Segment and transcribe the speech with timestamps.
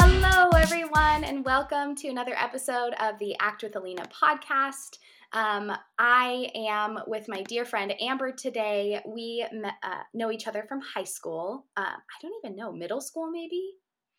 [0.00, 4.98] Hello, everyone, and welcome to another episode of the Act with Alina podcast.
[5.32, 9.02] Um, I am with my dear friend Amber today.
[9.04, 11.66] We met, uh, know each other from high school.
[11.76, 13.72] Uh, I don't even know, middle school maybe?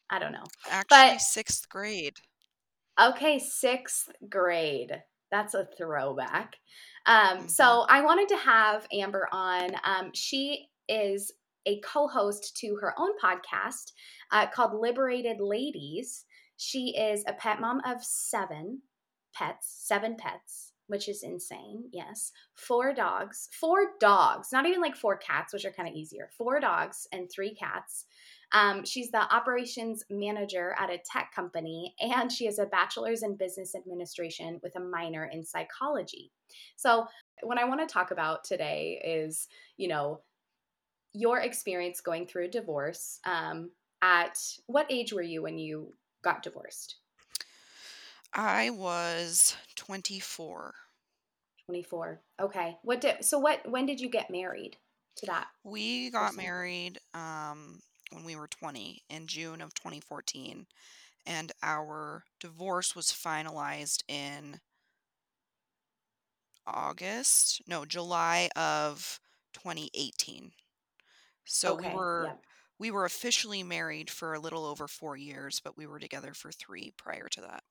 [0.09, 0.43] I don't know.
[0.69, 2.17] Actually, But- sixth grade.
[2.99, 5.01] Okay, sixth grade.
[5.31, 6.55] That's a throwback.
[7.05, 9.71] Um, So I wanted to have Amber on.
[9.83, 11.31] Um, she is
[11.65, 13.91] a co host to her own podcast
[14.31, 16.25] uh, called Liberated Ladies.
[16.57, 18.81] She is a pet mom of seven
[19.33, 21.85] pets, seven pets, which is insane.
[21.93, 22.31] Yes.
[22.55, 26.29] Four dogs, four dogs, not even like four cats, which are kind of easier.
[26.37, 28.05] Four dogs and three cats.
[28.51, 33.35] Um, she's the operations manager at a tech company, and she has a bachelor's in
[33.35, 36.31] business administration with a minor in psychology.
[36.75, 37.05] So,
[37.43, 40.21] what I want to talk about today is, you know,
[41.13, 43.19] your experience going through a divorce.
[43.25, 44.37] Um, at
[44.67, 45.93] what age were you when you
[46.23, 46.95] got divorced?
[48.33, 50.73] I was 24.
[51.65, 52.21] 24.
[52.41, 52.77] Okay.
[52.83, 54.77] What did so what when did you get married
[55.17, 55.47] to that?
[55.63, 56.43] We got Person.
[56.43, 57.79] married um,
[58.11, 60.65] when we were 20 in June of 2014,
[61.25, 64.59] and our divorce was finalized in
[66.65, 69.19] August, no, July of
[69.53, 70.51] 2018.
[71.45, 72.35] So we were yeah.
[72.77, 76.51] we were officially married for a little over 4 years, but we were together for
[76.51, 77.63] 3 prior to that.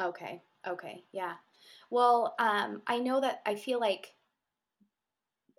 [0.00, 0.42] Okay.
[0.66, 1.04] Okay.
[1.12, 1.34] Yeah.
[1.90, 4.14] Well, um, I know that I feel like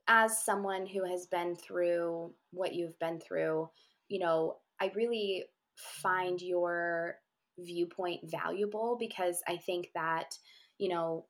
[0.08, 3.70] as someone who has been through what you've been through,
[4.10, 5.46] you know, I really
[5.78, 7.20] find your
[7.60, 10.38] viewpoint valuable because I think that,
[10.78, 11.28] you know,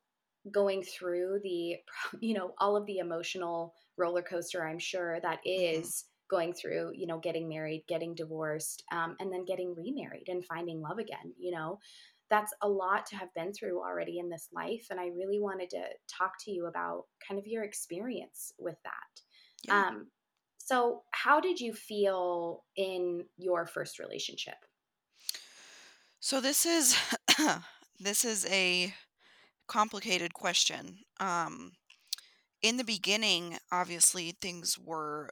[0.52, 1.78] going through the,
[2.22, 5.94] you know, all of the emotional roller coaster, I'm sure that Mhm.
[6.30, 10.82] going through, you know, getting married, getting divorced, um, and then getting remarried and finding
[10.82, 11.80] love again, you know,
[12.30, 14.88] that's a lot to have been through already in this life.
[14.89, 19.22] And I really wanted to talk to you about kind of your experience with that.
[19.64, 19.83] Yeah.
[19.88, 20.12] Um,
[20.66, 24.56] so, how did you feel in your first relationship?
[26.22, 26.96] So this is
[28.00, 28.94] this is a
[29.68, 31.00] complicated question.
[31.20, 31.74] Um,
[32.62, 35.32] in the beginning, obviously things were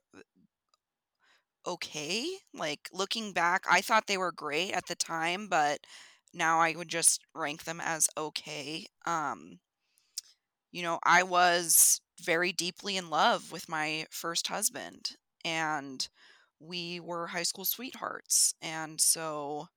[1.66, 2.28] okay.
[2.53, 5.80] Like looking back, I thought they were great at the time, but
[6.34, 8.86] now I would just rank them as okay.
[9.06, 9.59] Um,
[10.72, 16.07] you know, I was very deeply in love with my first husband, and
[16.59, 18.53] we were high school sweethearts.
[18.62, 19.69] And so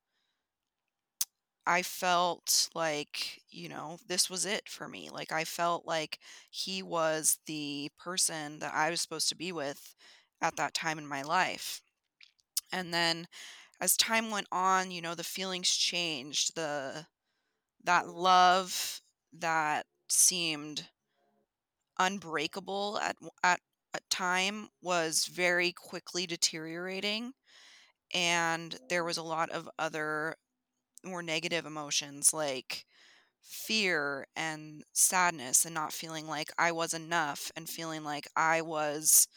[1.67, 5.09] I felt like, you know, this was it for me.
[5.11, 6.19] Like, I felt like
[6.51, 9.95] he was the person that I was supposed to be with
[10.43, 11.81] at that time in my life.
[12.73, 13.29] And then
[13.81, 16.57] as time went on, you know, the feelings changed.
[16.57, 17.07] The
[17.85, 20.89] that love that seemed
[21.99, 23.61] unbreakable at at
[24.11, 27.33] time was very quickly deteriorating
[28.15, 30.37] and there was a lot of other
[31.05, 32.87] more negative emotions like
[33.43, 39.29] fear and sadness and not feeling like I was enough and feeling like I was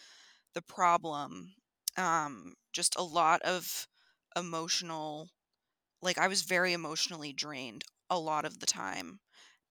[0.54, 1.56] the problem.
[1.98, 3.88] Um, just a lot of
[4.38, 5.30] emotional,
[6.02, 9.20] like I was very emotionally drained a lot of the time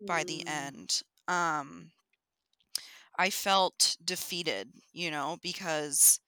[0.06, 1.03] by the Mm, end.
[1.28, 1.92] Um,
[3.19, 6.21] I felt defeated, you know, because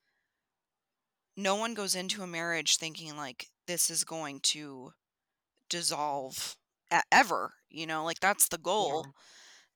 [1.37, 4.93] no one goes into a marriage thinking like this is going to
[5.69, 6.57] dissolve
[7.13, 9.07] ever, you know, like that's the goal.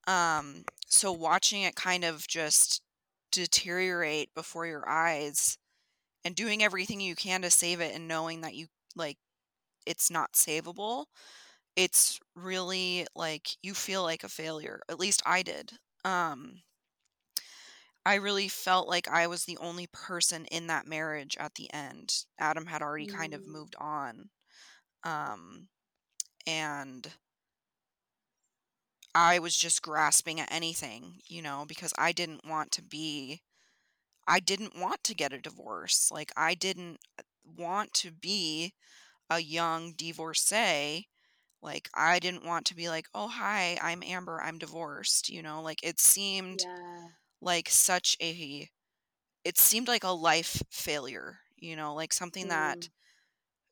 [0.06, 0.38] yeah.
[0.38, 2.82] Um, so watching it kind of just
[3.30, 5.58] deteriorate before your eyes
[6.24, 9.18] and doing everything you can to save it and knowing that you like
[9.86, 11.06] it's not savable,
[11.76, 14.80] it's really like you feel like a failure.
[14.88, 15.72] At least I did.
[16.04, 16.62] Um,
[18.04, 22.24] I really felt like I was the only person in that marriage at the end.
[22.38, 24.30] Adam had already kind of Mm, moved on.
[25.04, 25.68] Um,
[26.46, 27.12] and
[29.14, 33.42] I was just grasping at anything, you know, because I didn't want to be,
[34.26, 36.10] I didn't want to get a divorce.
[36.10, 38.74] Like, I didn't uh, want to be
[39.30, 41.08] a young divorcee.
[41.62, 45.62] Like, I didn't want to be like, oh, hi, I'm Amber, I'm divorced, you know,
[45.62, 47.08] like it seemed yeah.
[47.42, 48.70] Like such a,
[49.44, 52.90] it seemed like a life failure, you know, like something that, Mm,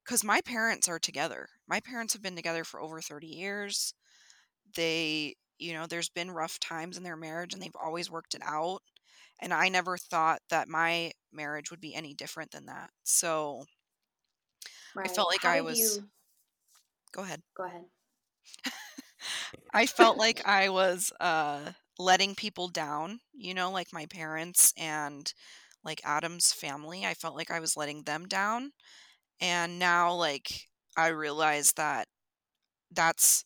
[0.04, 1.48] because my parents are together.
[1.68, 3.94] My parents have been together for over 30 years.
[4.76, 8.42] They, you know, there's been rough times in their marriage and they've always worked it
[8.44, 8.82] out.
[9.40, 12.90] And I never thought that my marriage would be any different than that.
[13.04, 13.64] So
[15.04, 16.10] I felt like How I was you
[17.12, 17.42] go ahead.
[17.54, 17.86] go ahead?
[19.72, 25.32] I felt like I was uh letting people down, you know, like my parents and
[25.84, 27.06] like Adam's family.
[27.06, 28.72] I felt like I was letting them down.
[29.40, 32.08] And now like I realize that
[32.92, 33.44] that's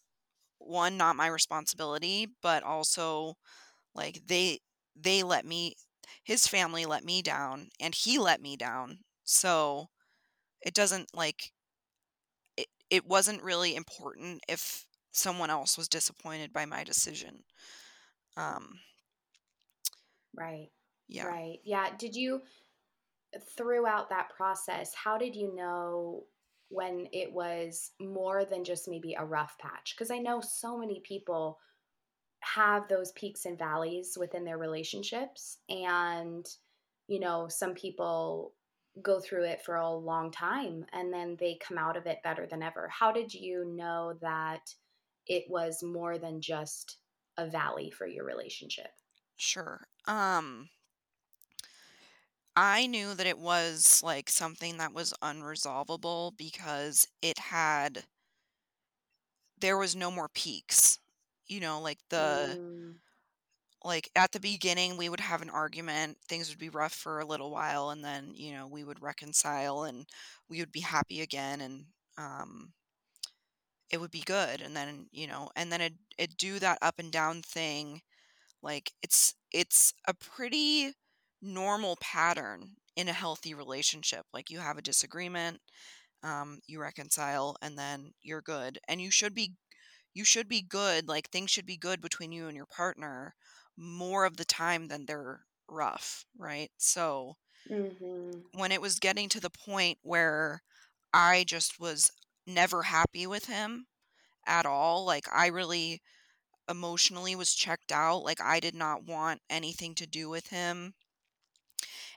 [0.58, 3.34] one not my responsibility, but also
[3.94, 4.60] like they
[4.96, 5.74] they let me
[6.24, 9.00] his family let me down and he let me down.
[9.24, 9.88] So
[10.62, 11.52] it doesn't like
[12.56, 17.44] it, it wasn't really important if someone else was disappointed by my decision.
[18.36, 18.80] Um
[20.36, 20.70] Right.
[21.08, 21.26] yeah.
[21.26, 21.60] Right.
[21.64, 21.90] Yeah.
[21.96, 22.42] Did you
[23.56, 26.24] throughout that process, how did you know
[26.68, 29.94] when it was more than just maybe a rough patch?
[29.96, 31.58] Because I know so many people
[32.42, 35.58] have those peaks and valleys within their relationships.
[35.68, 36.46] And,
[37.08, 38.54] you know, some people
[39.02, 42.46] go through it for a long time and then they come out of it better
[42.46, 42.88] than ever.
[42.88, 44.72] How did you know that
[45.26, 46.98] it was more than just
[47.36, 48.90] a valley for your relationship?
[49.36, 49.86] Sure.
[50.06, 50.70] Um
[52.56, 58.06] I knew that it was like something that was unresolvable because it had
[59.58, 60.98] there was no more peaks.
[61.46, 62.98] You know, like the Mm,
[63.84, 67.26] like at the beginning we would have an argument, things would be rough for a
[67.26, 70.06] little while and then, you know, we would reconcile and
[70.48, 71.86] we would be happy again and
[72.16, 72.72] um
[73.94, 76.96] it would be good and then, you know, and then it it do that up
[77.00, 78.02] and down thing
[78.62, 80.92] like it's it's a pretty
[81.42, 84.26] normal pattern in a healthy relationship.
[84.34, 85.60] Like you have a disagreement,
[86.22, 88.78] um, you reconcile, and then you're good.
[88.88, 89.54] And you should be
[90.14, 91.08] you should be good.
[91.08, 93.34] Like things should be good between you and your partner
[93.76, 96.70] more of the time than they're rough, right?
[96.78, 97.36] So
[97.70, 98.44] mhm.
[98.52, 100.62] when it was getting to the point where
[101.12, 102.10] I just was
[102.46, 103.86] never happy with him
[104.46, 106.02] at all, like I really
[106.68, 108.24] emotionally was checked out.
[108.24, 110.94] Like I did not want anything to do with him.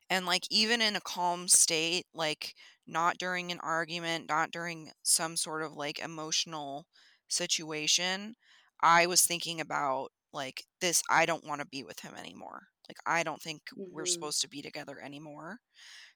[0.10, 5.36] And like even in a calm state, like not during an argument, not during some
[5.38, 6.88] sort of like emotional
[7.28, 8.36] situation,
[8.82, 12.68] I was thinking about like this I don't want to be with him anymore.
[12.90, 14.06] Like I don't think we're Mhm.
[14.06, 15.60] supposed to be together anymore.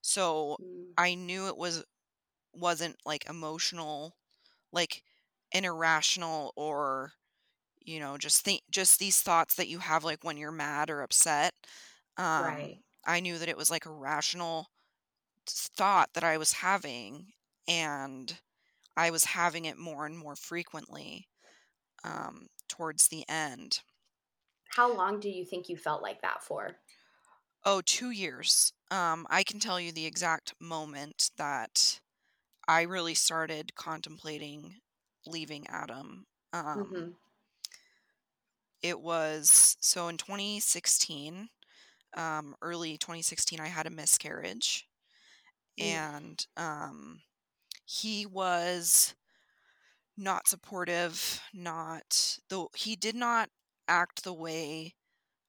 [0.01, 1.83] So Mm, I knew it was
[2.53, 4.15] wasn't like emotional,
[4.71, 5.03] like
[5.53, 7.13] an irrational or
[7.85, 11.01] you know just think just these thoughts that you have like when you're mad or
[11.01, 11.53] upset
[12.17, 12.79] um right.
[13.05, 14.67] i knew that it was like a rational
[15.47, 17.33] thought that i was having
[17.67, 18.39] and
[18.97, 21.27] i was having it more and more frequently
[22.03, 23.81] um towards the end
[24.69, 26.79] How long do you think you felt like that for?
[27.65, 32.00] oh two years um i can tell you the exact moment that
[32.71, 34.81] i really started contemplating
[35.27, 37.15] leaving adam um Mhm.
[38.81, 41.49] it was so in 2016
[42.15, 44.87] um, early 2016, I had a miscarriage,
[45.79, 47.21] Mm, and um,
[47.85, 49.15] he was
[50.17, 51.41] not supportive.
[51.53, 53.49] Not the he did not
[53.87, 54.95] act the way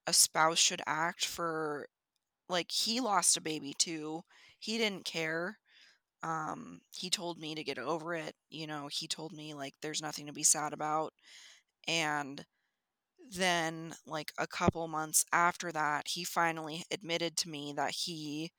[0.06, 1.88] a spouse should act for
[2.48, 4.24] like he lost a baby too.
[4.58, 5.58] He didn't care.
[6.22, 8.34] Um, he told me to get over it.
[8.50, 11.12] You know, he told me like there's nothing to be sad about.
[11.88, 12.44] And
[13.30, 18.52] then like a couple months after that, he finally admitted to me that he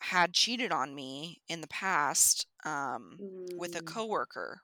[0.00, 3.22] had cheated on me in the past um,
[3.56, 4.62] with a mm, coworker.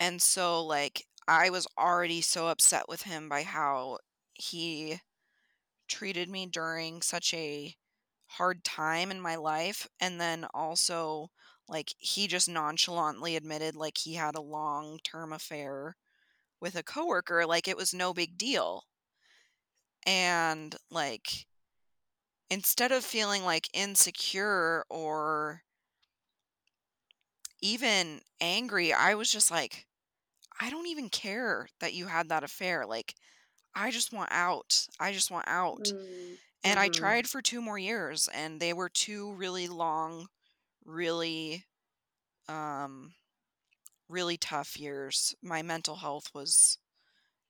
[0.00, 3.98] And so, like, I was already so upset with him by how
[4.34, 5.00] he
[5.88, 7.76] treated me during such a
[8.38, 9.88] hard time in my life.
[10.00, 11.30] And then also,
[11.68, 15.96] like, he just nonchalantly admitted, like, he had a long term affair
[16.60, 17.46] with a coworker.
[17.46, 18.84] Like, it was no big deal.
[20.06, 21.46] And, like,
[22.50, 25.64] instead of feeling like insecure or
[27.60, 29.86] even angry, I was just like,
[30.60, 33.14] "I don't even care that you had that affair, like,
[33.74, 34.88] I just want out.
[35.00, 36.88] I just want out." mm, And I mhm.
[36.88, 40.28] tried for 2 more years, and they were 2 really long,
[40.84, 41.66] really,
[42.48, 43.14] um,
[44.08, 45.34] really tough years.
[45.42, 46.78] My mental health was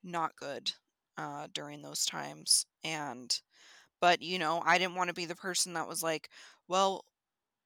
[0.02, 0.72] not good,
[1.18, 3.40] uh, during those times, and
[4.00, 6.30] but, you know, I didn't wanna be the person that was like,
[6.68, 7.06] "Well"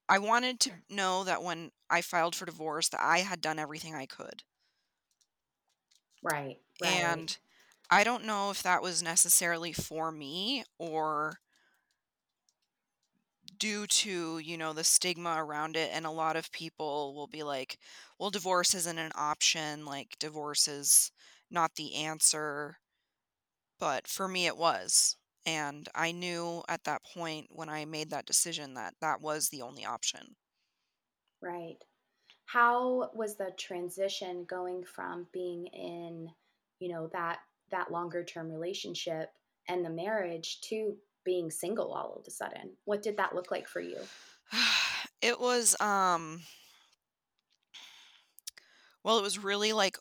[0.09, 3.95] I wanted to know that when I filed for divorce that I had done everything
[3.97, 4.45] I could.
[6.23, 7.07] Right, right.
[7.09, 7.39] And
[7.91, 11.41] I don't know if that was necessarily for me or
[13.59, 15.91] due to, you know, the stigma around it.
[15.93, 17.79] And a lot of people will be like,
[18.19, 19.85] well, divorce isn't an option.
[19.85, 21.11] Like, divorce is
[21.51, 22.79] not the answer.
[23.79, 25.17] But for me, it was.
[25.47, 29.63] And I knew at that point when I made that decision that that was the
[29.63, 30.37] only option.
[31.41, 31.83] Right.
[32.47, 36.31] How was the transition going from being in,
[36.81, 37.41] you know, that
[37.71, 39.31] that longer term relationship
[39.69, 42.71] and the marriage to being single all of a sudden?
[42.85, 43.99] What did that look like for you?
[45.23, 46.41] it was um
[49.07, 49.99] well, it was really like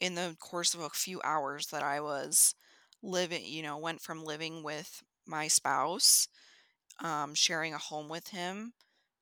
[0.00, 2.54] in the course of a few hours that I was
[3.02, 6.28] living, you know, went from living with my spouse,
[7.02, 8.74] um, sharing a home with him,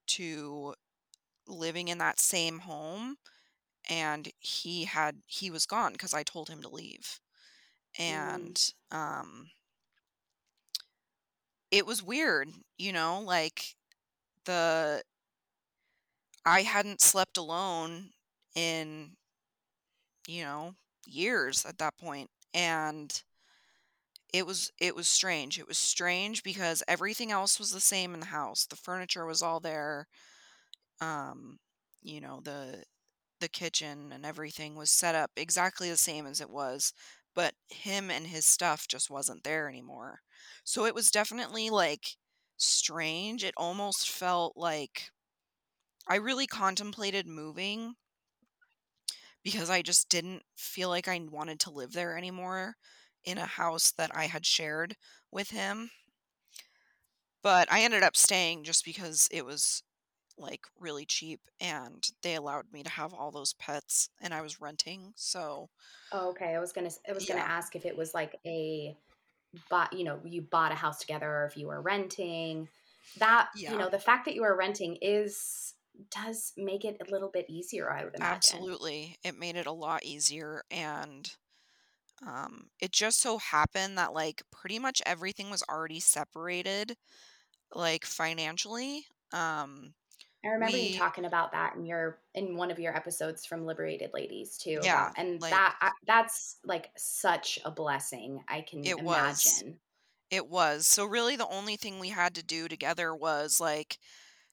[0.09, 0.75] to
[1.47, 3.17] living in that same home.
[3.89, 7.21] And he had, he was gone because I told him to leave.
[7.99, 9.51] Mm, And um,
[11.71, 12.49] it was weird,
[12.79, 13.75] you know, like
[14.47, 15.03] the,
[16.47, 18.13] I hadn't slept alone
[18.55, 19.17] in,
[20.27, 20.75] you know,
[21.07, 21.95] years at that.
[22.55, 23.23] And
[24.33, 25.59] It was it was strange.
[25.59, 28.67] It was strange because everything else was the same in the house.
[28.67, 30.07] The furniture was all there.
[31.01, 31.59] Um,
[32.03, 32.85] you know, the
[33.41, 36.93] the kitchen and everything was set up exactly the same as it was,
[37.37, 40.23] but him and his stuff just wasn't there anymore.
[40.65, 42.17] So it was definitely like
[42.59, 43.45] strange.
[43.45, 45.13] It almost felt like
[46.09, 47.97] I really contemplated moving
[49.43, 52.77] because I just didn't feel like I wanted to live there anymore
[53.25, 54.97] in a house that I had shared
[55.31, 55.91] with him.
[57.43, 59.83] But I ended up staying just because it was
[60.39, 64.61] like really cheap and they allowed me to have all those pets and I was
[64.61, 65.13] renting.
[65.17, 65.71] So,
[66.13, 66.55] Oh, okay.
[66.55, 68.97] I was gonna s- I was gonna ask if it was like a
[69.71, 72.71] bought, you know, you bought a house together or if you were renting.
[73.17, 75.75] That, you know, the fact that you were renting is
[76.11, 78.69] does make it a little bit easier, I would imagine.
[78.73, 79.17] Absolutely.
[79.23, 81.37] It made it a lot easier and
[82.27, 86.97] um it just so happened that like pretty much everything was already separated
[87.75, 89.07] like financially.
[89.33, 89.95] Um
[90.47, 94.13] I remember you talking about that in your in one of your episodes from Liberated
[94.15, 98.45] Ladies too yeah, and like that I, that's like such a blessing.
[98.49, 99.65] I can it was.
[100.31, 100.87] It was.
[100.87, 103.99] So really the only thing we had to do together was like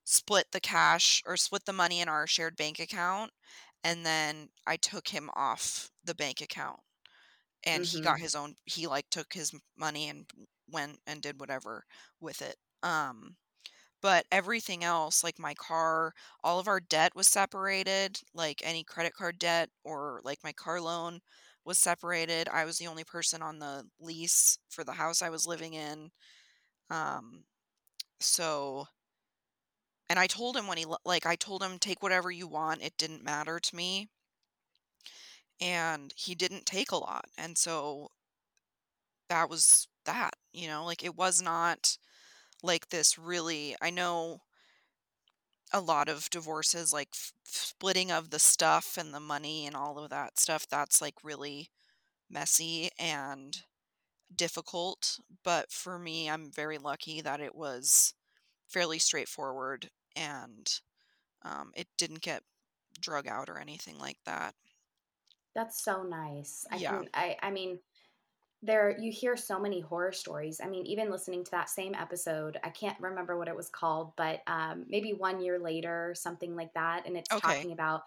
[0.05, 3.31] split the cash or split the money in our shared bank account
[3.83, 6.81] and then I took him off the bank account
[7.65, 8.21] and he got Mhm.
[8.21, 10.29] his own he like took his money and
[10.69, 11.85] went and did whatever
[12.21, 12.57] with it.
[12.83, 13.37] Um
[14.03, 19.15] but everything else like my car, all of our debt was separated, like any credit
[19.15, 21.21] card debt or like my car loan
[21.65, 22.49] was separated.
[22.49, 26.11] I was the only person on the lease for the house I was living in
[26.89, 27.45] um,
[28.21, 28.87] so
[30.09, 32.95] and I told him when he like, I told him, "Take whatever you want, it
[32.97, 34.07] didn't matter to me,"
[35.59, 38.09] and he didn't take a lot, and so
[39.29, 41.97] that was that, you know, like, it was not,
[42.63, 44.43] like, this really I know
[45.71, 49.97] a lot of divorces, like, f splitting of the stuff and the money and all
[49.99, 51.69] of that stuff, that's, like, really
[52.29, 53.65] messy and
[54.35, 58.13] difficult, but for me, I'm very lucky that it was
[58.67, 60.81] fairly straightforward and,
[61.43, 62.43] um, it didn't get
[62.99, 64.55] drug out or anything like that.
[65.55, 66.65] That's so nice.
[66.71, 67.03] I Yeah.
[67.03, 67.79] can I I mean
[68.65, 70.61] There you hear so many horror stories.
[70.63, 74.13] I mean, even listening to that same episode, I can't remember what it was called,
[74.15, 77.05] but um, maybe one year later, something like that.
[77.05, 77.41] And it's Okay.
[77.41, 78.03] talking about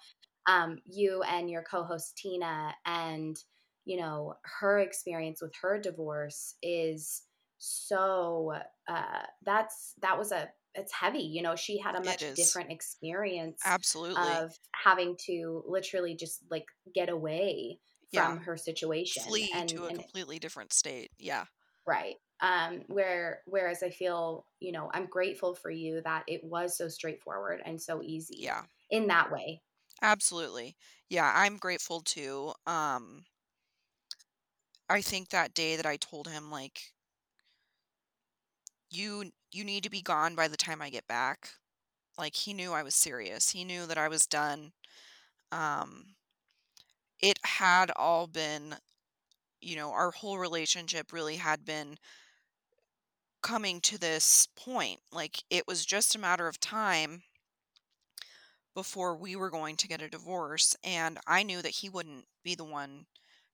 [0.46, 3.36] um, you and your co-host Tina, and
[3.84, 7.24] you know her experience with her divorce is
[7.58, 8.54] so.
[8.88, 11.18] Uh, that's that was a it's heavy.
[11.18, 14.16] You know, she had a much different experience Absolutely.
[14.16, 17.78] of having to literally just like get away
[18.12, 18.34] Yeah.
[18.34, 21.12] from her situation Flee and to a and completely different state.
[21.18, 21.46] Yeah.
[21.86, 22.16] Right.
[22.40, 26.88] Um, where whereas I feel, you know, I'm grateful for you that it was so
[26.88, 28.66] straightforward and so easy Yeah.
[28.90, 29.62] in that way.
[30.02, 30.76] Absolutely.
[31.10, 32.54] Yeah, I'm grateful too.
[32.66, 33.26] Um,
[34.88, 36.92] I think that day that I told him, like,
[38.90, 41.54] "You you need to be gone by the time I get back,"
[42.18, 43.50] like, he knew I was serious.
[43.50, 44.74] He knew that I was done.
[45.52, 46.15] Um,
[47.20, 48.76] it had all been
[49.60, 51.96] you know, our whole relationship really had been
[53.42, 55.00] coming to this point.
[55.12, 57.22] Like, it was just a matter of time
[58.74, 62.54] before we were going to get a divorce, and I knew that he wouldn't be
[62.54, 63.06] the one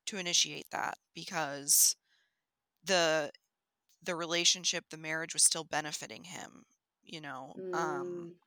[0.07, 1.97] to initiate that because
[2.85, 3.33] the
[4.03, 6.65] the relationship, the marriage was still benefiting him,
[7.03, 7.55] you know.
[7.73, 8.42] Um Mm,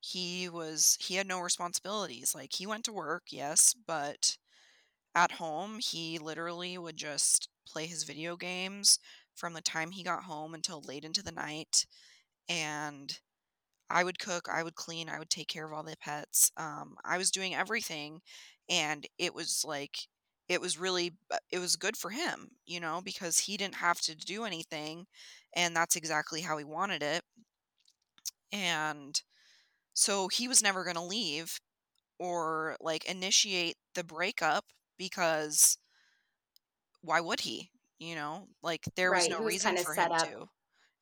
[0.00, 2.34] he was he had no responsibilities.
[2.34, 4.36] Like he went to work, yes, but
[5.14, 8.98] at home he literally would just play his video games
[9.34, 11.86] from the time he got home until late into the night
[12.48, 13.20] and
[13.90, 16.52] I would cook, I would clean, I would take care of all the pets.
[16.56, 18.22] Um, I was doing everything,
[18.68, 20.08] and it was like
[20.48, 21.16] it was really
[21.50, 25.06] it was good for him, you know, because he didn't have to do anything,
[25.54, 27.24] and that's exactly how he wanted it.
[28.52, 29.20] And
[30.00, 31.60] so he was never going to leave
[32.18, 34.66] or like initiate the breakup
[34.98, 35.78] because
[37.02, 37.70] why would he?
[37.98, 40.32] You know, like there was no was reason for him up.
[40.32, 40.48] to.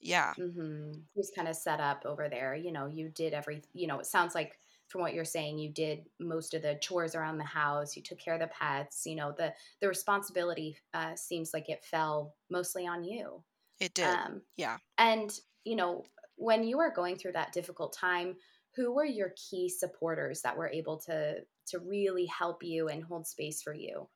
[0.01, 0.93] Yeah, Mm-hmm.
[0.93, 2.55] He was kind of set up over there.
[2.55, 3.63] You know, you did every.
[3.73, 7.15] You know, it sounds like from what you're saying, you did most of the chores
[7.15, 7.97] around the house.
[7.97, 9.05] You took care of the pets.
[9.07, 13.43] You know, the the responsibility uh, seems like it fell mostly on you.
[13.81, 14.07] it did.
[14.09, 14.79] Um, Yeah.
[14.99, 15.31] and
[15.65, 16.05] you know,
[16.37, 18.37] when you were going through that difficult time,
[18.79, 23.27] who were your key supporters that were able to to really help you and hold
[23.27, 24.09] space for you?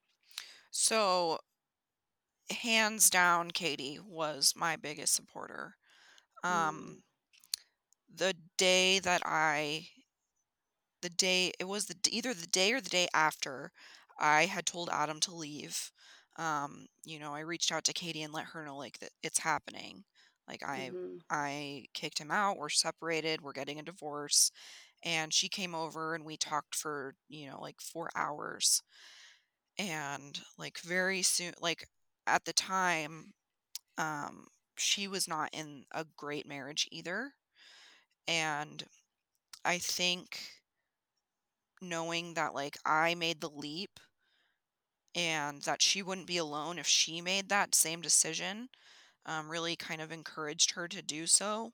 [0.71, 1.39] So
[2.51, 5.77] hands down katie was my biggest supporter.
[6.49, 7.05] Mm, um
[8.09, 9.89] the day that i
[11.01, 13.73] the day it was the either the day or the day after
[14.19, 15.93] i had told adam to leave
[16.37, 19.39] um you know i reached out to katie and let her know like that it's
[19.41, 20.05] happening
[20.49, 21.17] like i mm-hmm.
[21.31, 24.51] i kicked him out we're separated we're getting a divorce
[25.05, 28.83] and she came over and we talked for you know like 4 hours
[29.79, 31.89] and like very soon like
[32.27, 33.33] at the time
[33.99, 34.47] um
[34.77, 37.33] she was not in a great marriage either
[38.29, 38.85] and
[39.65, 40.39] i think
[41.81, 43.99] knowing that like i made the leap
[45.15, 48.69] and that she wouldn't be alone if she made that same decision
[49.27, 51.73] um, really kind of encouraged her to do so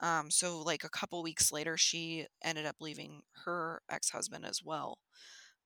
[0.00, 4.98] um, so like a couple weeks later she ended up leaving her ex-husband as well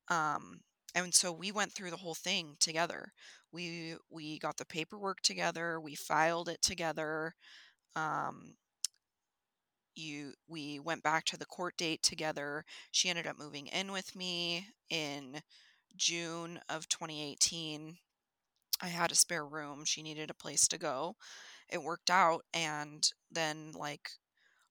[0.08, 0.60] um,
[0.94, 3.12] and so we went through the whole thing together
[3.52, 7.34] we we got the paperwork together we filed it together
[7.96, 8.54] um,
[9.94, 12.64] you we went back to the court date together.
[12.90, 15.42] She ended up moving in with me in
[15.96, 17.96] June of 2018.
[18.82, 19.84] I had a spare room.
[19.86, 21.16] She needed a place to go.
[21.68, 24.10] It worked out and then like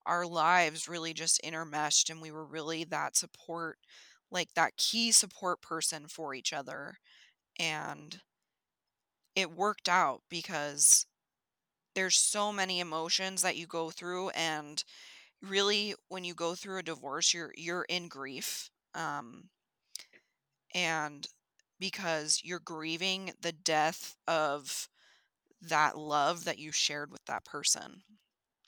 [0.06, 3.80] our lives really just intermeshed and we were really that support
[4.32, 6.98] like that key support person for each other
[7.60, 8.22] and
[9.36, 11.06] it worked out because
[11.96, 14.84] there's so many emotions that you go through and
[15.42, 19.50] really when you go through a divorce you're you're in grief um
[20.74, 21.28] and
[21.82, 24.90] because you're grieving the death of
[25.62, 28.04] that love that you shared with that person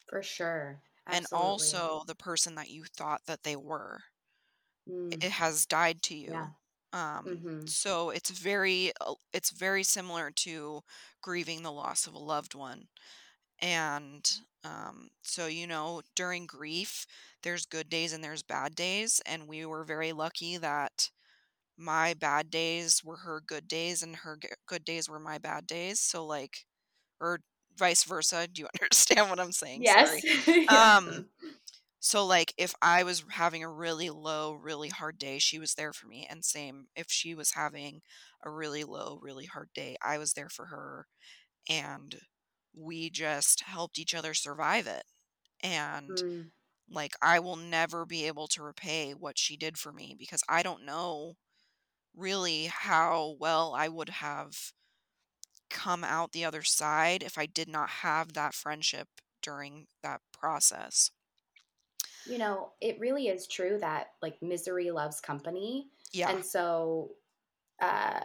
[0.07, 0.81] For sure.
[1.09, 4.03] and also the person that you thought that they were
[4.89, 6.47] Mm, it has died to yeah.
[6.47, 6.55] you
[6.93, 7.65] um Mm-hmm.
[7.65, 10.81] so it's very uh, it's very similar to
[11.21, 12.87] grieving the loss of a loved one
[13.61, 14.29] And
[14.65, 17.05] um, so, you know, during grief,
[17.43, 19.21] there's good days and there's bad days.
[19.25, 21.11] And we were very lucky that
[21.77, 25.67] my bad days were her good days and her g- good days were my bad
[25.67, 25.99] days.
[26.01, 26.65] So, like,
[27.21, 27.39] or
[27.77, 28.47] vice versa.
[28.47, 29.85] Do you understand what I'm saying?
[29.85, 30.23] Yes.
[30.69, 30.89] Yeah.
[30.97, 31.25] Um,
[31.99, 35.93] so like if I was having a really low, really hard day, she was there
[35.93, 36.27] for me.
[36.29, 38.01] And same if she was having
[38.43, 41.07] a really low, really hard day, I was there for her
[41.69, 42.15] and
[42.75, 45.03] we just helped each other survive it.
[45.63, 46.51] And Mm,
[46.89, 50.63] like, I will never be able to repay what she did for me because I
[50.63, 51.35] don't know
[52.15, 54.71] really how well I would have
[55.69, 59.07] come out the other side if I did not have that friendship
[59.41, 61.11] during that process.
[62.25, 65.87] you know, it really is true that like misery loves company.
[66.13, 66.29] Yeah.
[66.29, 67.11] And so
[67.81, 68.21] uh,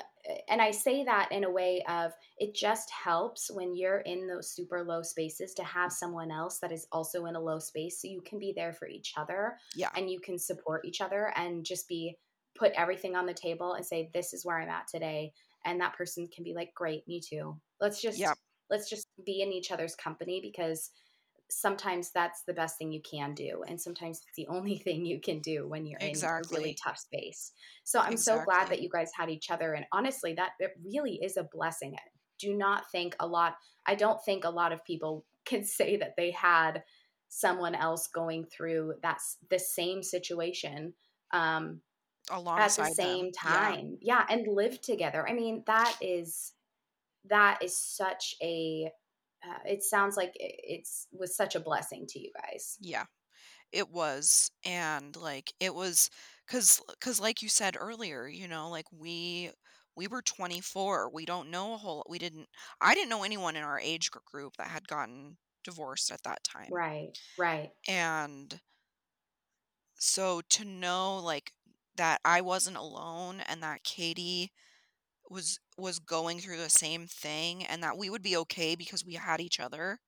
[0.49, 4.51] and I say that in a way of it just helps when you're in those
[4.53, 8.09] super low spaces to have someone else that is also in a low space so
[8.09, 9.89] you can be there for each other Yeah.
[9.97, 12.19] and you can support each other and just be
[12.59, 15.33] put everything on the table and say this is where I'm at today
[15.65, 17.57] and that person can be like great me too.
[17.81, 18.35] Let's just Yeah.
[18.71, 20.91] let's just be in each other's company because
[21.51, 25.21] sometimes that's the best thing you can do and sometimes it's the only thing you
[25.21, 27.53] can do when you're in a really tough space.
[27.85, 31.15] So i'm so glad that you guys had each other and honestly that it really
[31.23, 31.95] is a blessing.
[31.95, 32.01] I
[32.39, 36.15] do not think a lot i don't think a lot of people can say that
[36.17, 36.83] they had
[37.29, 40.95] someone else going through that's the same situation
[41.33, 41.81] um
[42.57, 43.17] at the alongside them.
[43.17, 43.77] same Yeah.
[43.77, 43.99] time.
[44.01, 45.29] Yeah, and live together.
[45.29, 46.53] I mean, that is
[47.27, 48.91] that is such a
[49.47, 52.79] uh, it sounds like it's was such a blessing to you guys.
[52.81, 53.07] Yeah.
[53.73, 54.51] It was.
[54.65, 56.11] And like it was
[56.49, 59.53] cuz cuz like you said earlier, you know, like we
[59.97, 61.11] we were 24.
[61.11, 62.49] We don't know a whole we didn't
[62.81, 66.71] I didn't know anyone in our age group that had gotten divorced at that time.
[66.71, 67.19] Right.
[67.37, 67.73] Right.
[67.89, 68.61] And
[69.99, 71.53] so to know like
[71.99, 74.53] that I wasn't alone and that Katie
[75.31, 79.15] was was going through the same thing and that we would be okay because we
[79.15, 80.01] had each other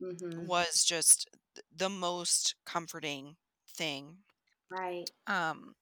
[0.00, 0.46] Mhm.
[0.46, 1.28] was just
[1.72, 4.24] the most comforting thing.
[4.68, 5.10] Right.
[5.26, 5.74] Um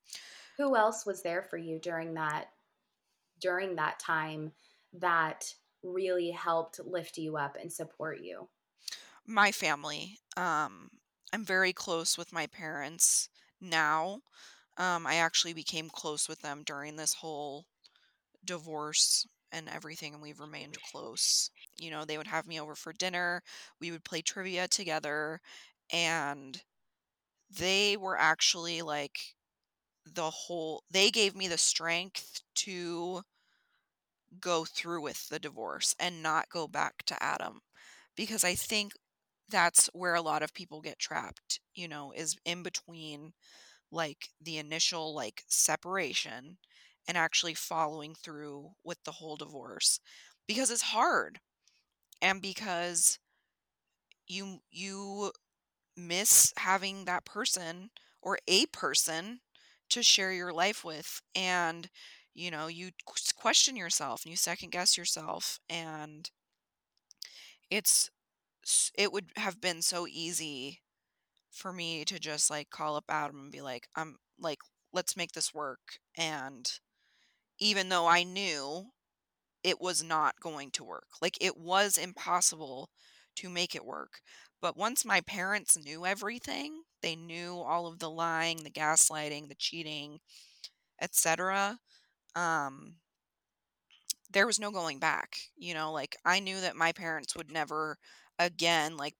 [0.57, 2.53] Who else was there for you during that
[3.39, 4.53] during that time
[4.93, 8.49] that really helped lift you up and support you?
[9.25, 10.17] my family.
[10.37, 10.89] Um
[11.31, 14.21] I'm very close with my parents now.
[14.77, 17.65] Um I actually became close with them during this whole
[18.45, 21.51] divorce and everything and we've remained close.
[21.77, 23.43] You know, they would have me over for dinner,
[23.79, 25.41] we would play trivia together
[25.91, 26.61] and
[27.49, 29.35] they were actually like
[30.05, 33.23] the whole they gave me the strength to
[34.39, 37.61] go through with the divorce and not go back to Adam
[38.15, 38.93] because I think
[39.49, 43.33] that's where a lot of people get trapped, you know, is in between
[43.93, 46.57] like the initial like separation
[47.07, 49.99] and actually following through with the whole divorce
[50.47, 51.39] because it's hard
[52.21, 53.19] and because
[54.27, 55.31] you you
[55.97, 59.41] miss having that person or a person
[59.89, 61.89] to share your life with and
[62.35, 62.91] you know you
[63.37, 66.31] question yourself and you second guess yourself and
[67.69, 68.09] it's
[68.95, 70.81] it would have been so easy
[71.53, 74.59] for me to just like call up Adam and be like I'm like
[74.93, 76.69] let's make this work and
[77.59, 78.87] even though I knew
[79.63, 82.89] it was not going to work like it was impossible
[83.37, 84.21] to make it work
[84.61, 89.55] but once my parents knew everything they knew all of the lying the gaslighting the
[89.55, 90.19] cheating
[91.01, 91.79] etc
[92.35, 92.95] um
[94.31, 97.97] there was no going back you know like i knew that my parents would never
[98.39, 99.15] again like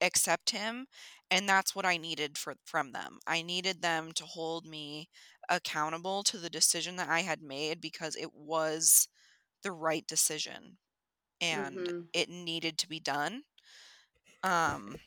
[0.00, 0.86] accept him
[1.30, 3.18] and that's what i needed for from them.
[3.26, 5.08] I needed them to hold me
[5.48, 9.08] accountable to the decision that i had made because it was
[9.62, 10.78] the right decision
[11.40, 12.08] and Mhm.
[12.12, 13.42] it needed to be done.
[14.42, 15.00] Um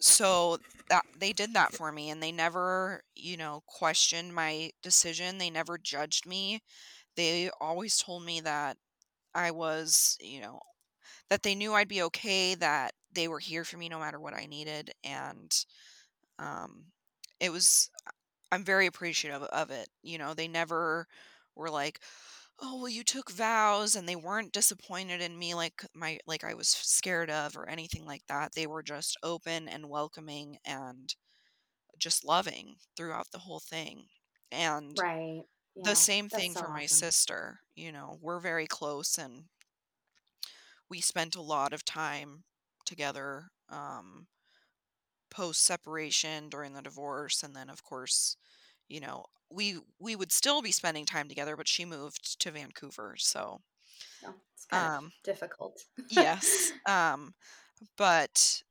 [0.00, 5.38] so that they did that for me and they never you know questioned my decision.
[5.38, 6.60] They never judged me.
[7.16, 8.76] They always told me that
[9.34, 10.60] i was you know
[11.30, 14.34] that they knew i'd be okay that they were here for me no matter what
[14.34, 15.64] i needed and
[16.38, 16.86] um
[17.40, 17.90] it was
[18.52, 21.06] i'm very appreciative of it you know they never
[21.56, 22.00] were like
[22.60, 26.54] oh well you took vows and they weren't disappointed in me like my like i
[26.54, 31.14] was scared of or anything like that they were just open and welcoming and
[31.98, 34.06] just loving throughout the whole thing
[34.52, 35.44] and Right.
[35.84, 36.86] the same thing so for my awesome.
[36.86, 39.44] sister you know we're very close and
[40.90, 42.44] we spent a lot of time
[42.84, 44.26] together um
[45.30, 48.36] post separation during the divorce and then of course
[48.88, 53.14] you know we we would still be spending time together but she moved to Vancouver
[53.18, 53.60] so
[54.20, 55.84] So it's kind of um difficult.
[56.08, 57.34] yes um
[57.96, 58.62] but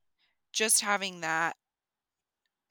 [0.53, 1.55] just having that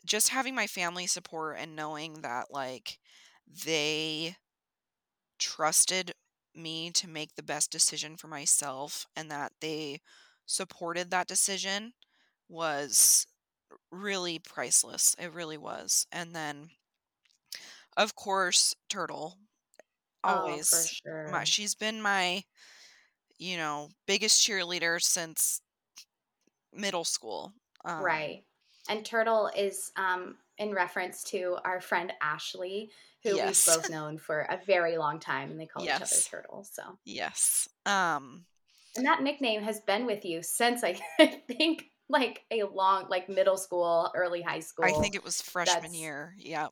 [0.05, 2.99] just having my family support and knowing that like
[3.65, 4.37] they
[5.39, 6.13] trusted
[6.55, 10.01] me to make the best decision for myself and that they
[10.47, 11.93] supported that decision
[12.49, 13.27] was
[13.91, 15.17] really priceless.
[15.19, 16.07] It really was.
[16.13, 16.71] And then
[17.97, 19.39] of course, Turtle
[20.25, 22.43] oh, for always my she's been my,
[23.39, 25.61] you know, biggest cheerleader since
[26.73, 27.53] middle school.
[27.85, 28.45] Um Right.
[28.89, 32.91] And Turtle is um, in reference to our friend Ashley,
[33.25, 33.67] who we've yes.
[33.67, 36.29] both known for a very long time, and they call each other yes.
[36.29, 36.65] Turtle.
[36.71, 37.69] So, Yes.
[37.87, 38.45] Um
[38.97, 43.29] and that nickname has been with you since I, I think like a long, like
[43.29, 46.35] middle school, early high school I think it was freshman That's year.
[46.39, 46.71] Yep.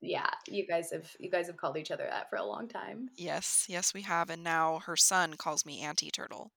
[0.00, 0.30] yeah.
[0.48, 3.08] You guys have you guys have called each other that for a long time.
[3.16, 3.66] Yes.
[3.68, 6.52] Yes, we have and now her son calls me Auntie Turtle.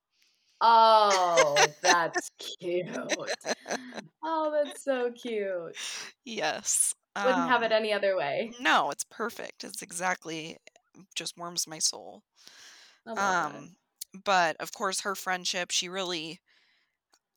[0.62, 2.88] Oh, that's cute.
[4.22, 5.76] Oh, that's so cute.
[6.26, 6.94] yes.
[7.24, 8.56] Wouldn't have it Um any other way.
[8.60, 9.64] no, it's perfect.
[9.64, 10.58] It's exactly
[11.16, 12.24] just warms my soul.
[13.06, 13.52] Love that.
[13.52, 13.78] Um
[14.26, 16.42] but of course her friendship, she really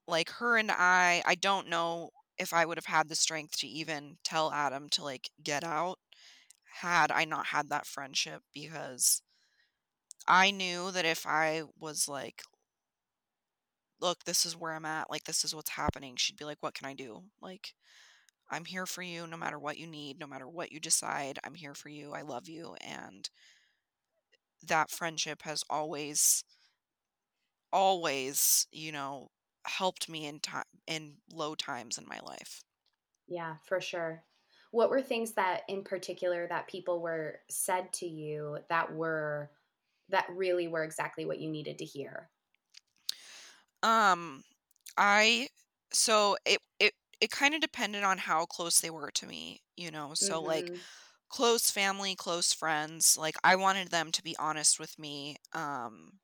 [0.07, 3.67] like her and I, I don't know if I would have had the strength to
[3.69, 5.99] even tell Adam to like get out
[6.81, 9.23] had I not had that friendship because
[10.27, 12.43] I knew that if I was like,
[14.01, 16.75] look, this is where I'm at, like, this is what's happening, she'd be like, what
[16.75, 17.25] can I do?
[17.41, 17.75] Like,
[18.53, 21.39] I'm here for you no matter what you need, no matter what you decide.
[21.43, 22.13] I'm here for you.
[22.13, 22.77] I love you.
[22.83, 23.29] And
[24.63, 26.45] that friendship has always,
[27.73, 29.29] always, you know,
[29.67, 32.63] helped me in time in low times in my life.
[33.27, 34.25] Yeah, for sure.
[34.71, 39.51] What were things that in particular that people were said to you that were
[40.09, 42.31] that really were exactly what you needed to hear?
[43.83, 44.45] Um
[44.97, 45.49] I
[45.93, 49.91] so it it it kind of depended on how close they were to me, you
[49.93, 50.13] know.
[50.15, 50.87] So like Mhm.
[51.31, 56.21] close family, close friends, like I wanted them to be honest with me um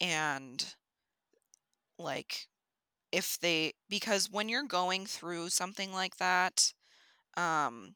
[0.00, 0.74] and
[1.98, 2.48] like
[3.12, 6.72] if they because when you're going through something like that,
[7.36, 7.94] um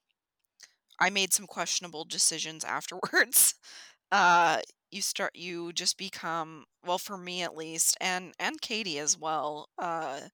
[1.01, 3.55] I made some questionable decisions afterwards.
[4.13, 9.19] Uh you start you just become well for me at least and and Katie as
[9.19, 9.69] well.
[9.79, 10.29] Uh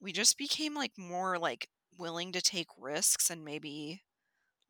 [0.00, 4.02] we just became like more like willing to take risks and maybe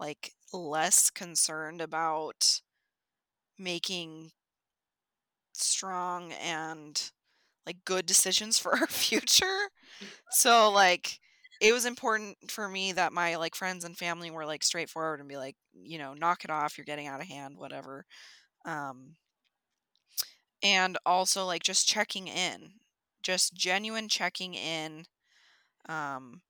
[0.01, 2.61] like less concerned about
[3.59, 4.33] making
[5.53, 7.11] strong and
[7.67, 9.71] like good decisions for our future.
[10.31, 11.21] So like
[11.61, 15.29] it was important for me that my like friends and family were like straightforward and
[15.29, 18.07] be like, you know, knock it off, you're getting out of hand, whatever.
[18.65, 19.17] Um
[20.63, 22.73] and also like just checking in.
[23.23, 25.05] Just genuine checking in.
[25.89, 26.43] Um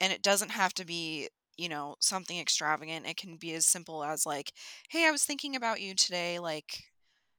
[0.00, 3.06] and it doesn't have to be, you know, something extravagant.
[3.06, 4.52] It can be as simple as like,
[4.90, 6.38] "Hey, I was thinking about you today.
[6.40, 6.84] Like,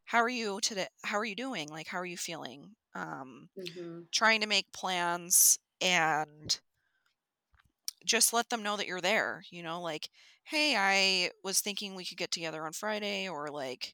[0.06, 0.88] how are you today?
[1.06, 1.69] How are you doing?
[1.69, 4.08] Like, how are you feeling?" Um Mhm.
[4.12, 6.60] trying to make plans and
[8.06, 10.10] just let them know that you're there, you know, like,
[10.43, 13.93] "Hey, I was thinking we could get together on Friday," or like,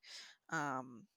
[0.49, 1.07] um,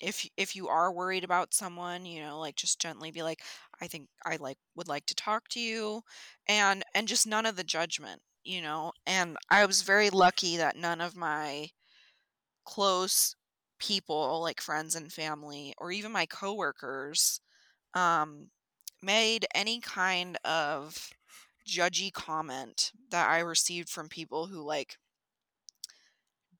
[0.00, 3.40] if if you are worried about someone, you know, like just gently be like,
[3.82, 6.02] "I think I like would like to talk to you,"
[6.48, 8.92] and and just none of the judgment, you know.
[9.06, 11.70] And I was very lucky that none of my
[12.64, 13.34] close
[13.78, 17.40] people, like friends and family, or even my coworkers,
[17.94, 18.50] um,
[19.02, 21.10] made any kind of
[21.68, 24.98] judgy comment that I received from people who like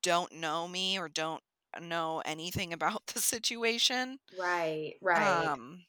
[0.01, 1.43] don't know me or don't
[1.79, 4.19] know anything about the situation.
[4.37, 5.53] Right, right.
[5.55, 5.85] Um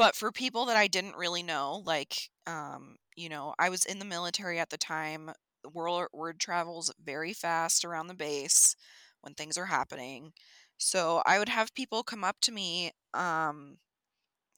[0.00, 3.98] but for people that I didn't really know, like um, you know, I was in
[3.98, 5.30] the military at the time.
[5.74, 8.76] Word word travels very fast around the base
[9.22, 10.32] when things are happening.
[10.78, 13.78] So I would have people come up to me um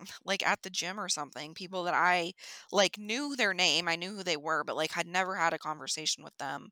[0.24, 2.32] like at the gym or something, people that I
[2.72, 5.58] like knew their name, I knew who they were, but like had never had a
[5.58, 6.70] conversation with them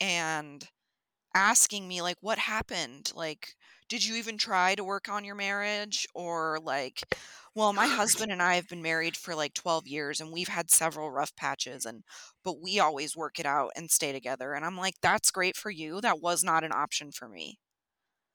[0.00, 0.66] and
[1.34, 3.12] asking me like what happened?
[3.14, 3.56] Like
[3.88, 7.02] did you even try to work on your marriage or like
[7.54, 10.70] well, my husband and I have been married for like 12 years and we've had
[10.70, 12.04] several rough patches and
[12.42, 15.70] but we always work it out and stay together and I'm like that's great for
[15.70, 16.00] you.
[16.00, 17.58] That was not an option for me.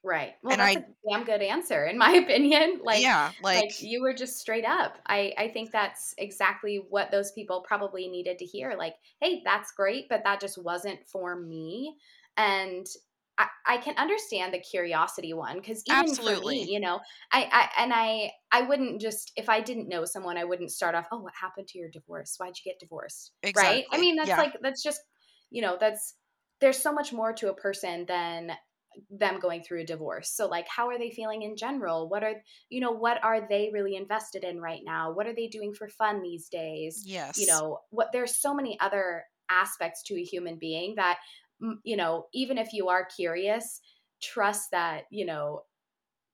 [0.01, 0.35] Right.
[0.43, 2.79] Well, And that's I a damn good answer in my opinion.
[2.83, 4.97] Like yeah, like like you were just straight up.
[5.07, 8.75] I I think that's exactly what those people probably needed to hear.
[8.77, 11.97] Like, hey, that's great, but that just wasn't for me.
[12.37, 12.85] And
[13.39, 16.99] I, I can understand the curiosity one because even for me, you know,
[17.31, 20.93] I, I and I I wouldn't just if I didn't know someone, I wouldn't start
[20.93, 22.35] off, oh, what happened to your divorce?
[22.37, 23.31] Why'd you get divorced?
[23.55, 23.85] Right?
[23.91, 24.37] I mean, that's Yeah.
[24.37, 25.01] like that's just
[25.49, 26.15] you know, that's
[26.59, 28.51] there's so much more to a person than
[29.09, 30.29] them going through a divorce.
[30.31, 32.09] So like how are they feeling in general?
[32.09, 35.13] What are you know, what are they really invested in right now?
[35.13, 37.03] What are they doing for fun these days?
[37.05, 37.37] Yes.
[37.39, 41.17] You know, what there's so many other aspects to a human being that
[41.83, 43.81] you know, even if you are curious,
[44.21, 45.63] trust that, you know,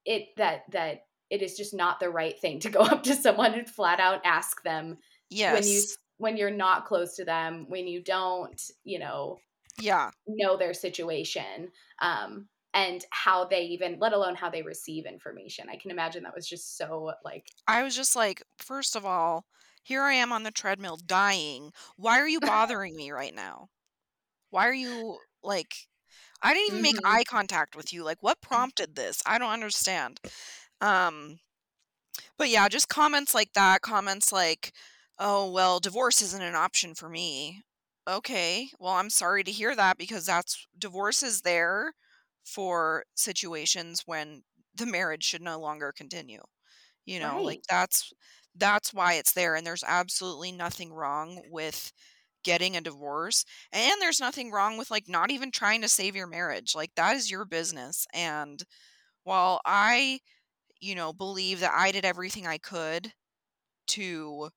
[0.06, 3.54] it that that it is just not the right thing to go up to someone
[3.54, 4.98] and flat out ask them
[5.30, 5.54] yes.
[5.54, 5.82] when you
[6.18, 9.40] when you're not close to them, when you don't, you know,
[9.80, 10.12] Yeah.
[10.28, 11.70] know their situation
[12.02, 16.36] um and how they even let alone how they receive information i can imagine that
[16.36, 19.46] was just so like I was just like, first of all,
[19.84, 21.72] here I am on the treadmill dying.
[21.98, 23.70] Why are you bothering me right now?
[24.56, 25.76] Why are you like
[26.44, 28.04] I didn't even make mhm eye contact with you.
[28.04, 29.24] Like what prompted this?
[29.28, 30.20] I don't understand.
[30.82, 31.40] Um
[32.38, 34.74] but yeah, just comments like that, comments like,
[35.20, 37.64] "Oh, well, divorce isn't an option for me."
[38.08, 38.70] Okay.
[38.80, 41.94] Well, I'm sorry to hear that because that's divorce is there
[42.44, 44.44] for situations when
[44.76, 46.42] the marriage should no longer continue.
[47.06, 48.14] You know, like that's
[48.56, 51.92] that's why it's there and there's absolutely nothing wrong with
[52.46, 56.28] getting a divorce, and there's nothing wrong with, like, not even trying to save your
[56.28, 58.64] marriage, like, that is your business, and
[59.26, 60.22] while I,
[60.82, 63.14] you know, believe that I did everything I could
[63.90, 64.50] to,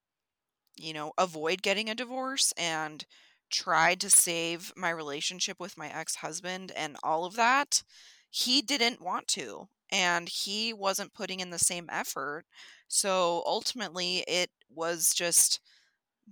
[0.77, 3.05] you know, avoid getting a divorce and
[3.51, 7.83] tried to save my relationship with my ex-husband and all of that,
[8.31, 12.45] he didn't want to, and he wasn't putting in the same effort,
[12.89, 15.61] so ultimately, it was just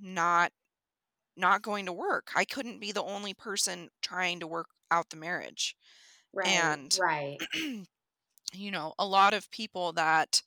[0.00, 0.52] not
[1.36, 2.30] not going to work.
[2.34, 5.76] I couldn't be the only person trying to work out the marriage,
[6.32, 7.40] Right, and, right.
[8.52, 10.42] you know, a lot of people that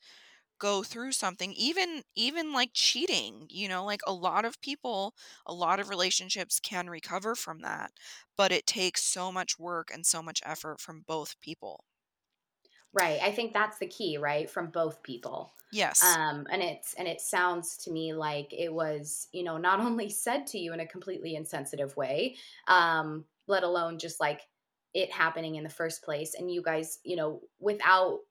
[0.60, 5.54] go through something, even even, like, cheating, you know, like, a lot of people, a
[5.54, 7.91] lot of relationships can recover from that,
[8.38, 11.86] but it takes so much work and so much effort from both people.
[12.93, 15.54] Right, I think that's the key, right, from both people.
[15.71, 16.17] Yes.
[16.17, 20.10] Um, and it's and it sounds to me like it was, you know, not only
[20.10, 24.41] said to you in a completely insensitive way, um, let alone just, like,
[24.93, 28.21] it happening in the first place, and you guys, you know, without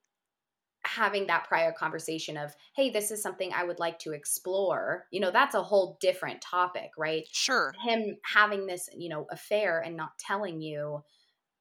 [0.84, 5.20] having that prior conversation of, "Hey, this is something I would like to explore," you
[5.20, 7.28] know, that's a whole different topic, right?
[7.30, 7.78] Sure.
[7.84, 11.04] Him having this, you know, affair and not telling you,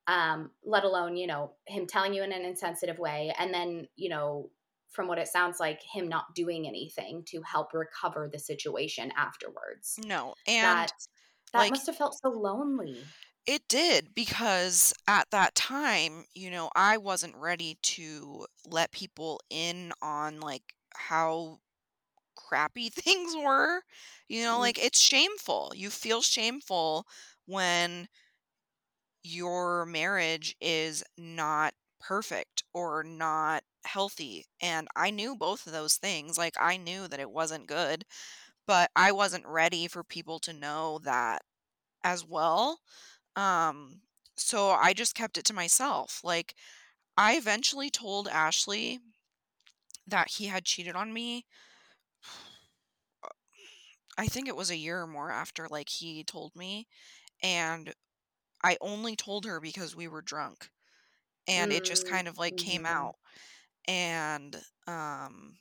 [0.08, 4.10] um, let alone, you know, him telling you in an insensitive way, and then, you
[4.10, 4.52] know,
[4.90, 9.98] from what it sounds like, him not doing anything to help recover the situation afterwards.
[9.98, 10.92] No, and, That
[11.54, 13.14] that like must have felt so lonely.
[13.46, 19.94] It did, because at that time, you know, I wasn't ready to let people in
[20.02, 21.60] on, like, how
[22.36, 23.82] crappy things were,
[24.30, 24.60] you know, Mm.
[24.60, 27.08] like, it's shameful, you feel shameful
[27.46, 28.10] when
[29.28, 36.38] your marriage is not perfect or not healthy, and I knew both of those things,
[36.38, 38.06] like, I knew that it wasn't good,
[38.68, 41.44] but I wasn't ready for people to know that
[42.04, 42.80] as well,
[43.38, 44.02] um,
[44.38, 46.56] so I just kept it to myself, like,
[47.18, 49.00] I eventually told Ashley
[50.08, 51.46] that he had cheated on me
[54.18, 56.88] I think it was a year or more after, like, he told me,
[57.44, 57.94] and
[58.64, 60.72] I only told her because we were drunk,
[61.48, 62.88] and it just Mm, kind of, like, came mhm.
[62.88, 63.16] out,
[63.88, 65.58] and, um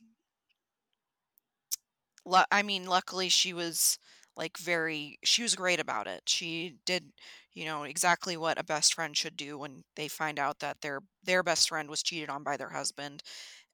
[2.24, 3.98] lu I mean, luckily, she was,
[4.36, 7.12] like, very she was great about it, she did,
[7.52, 11.00] you know, exactly what a best friend should do when they find out that their
[11.22, 13.22] their best friend was cheated on by their husband,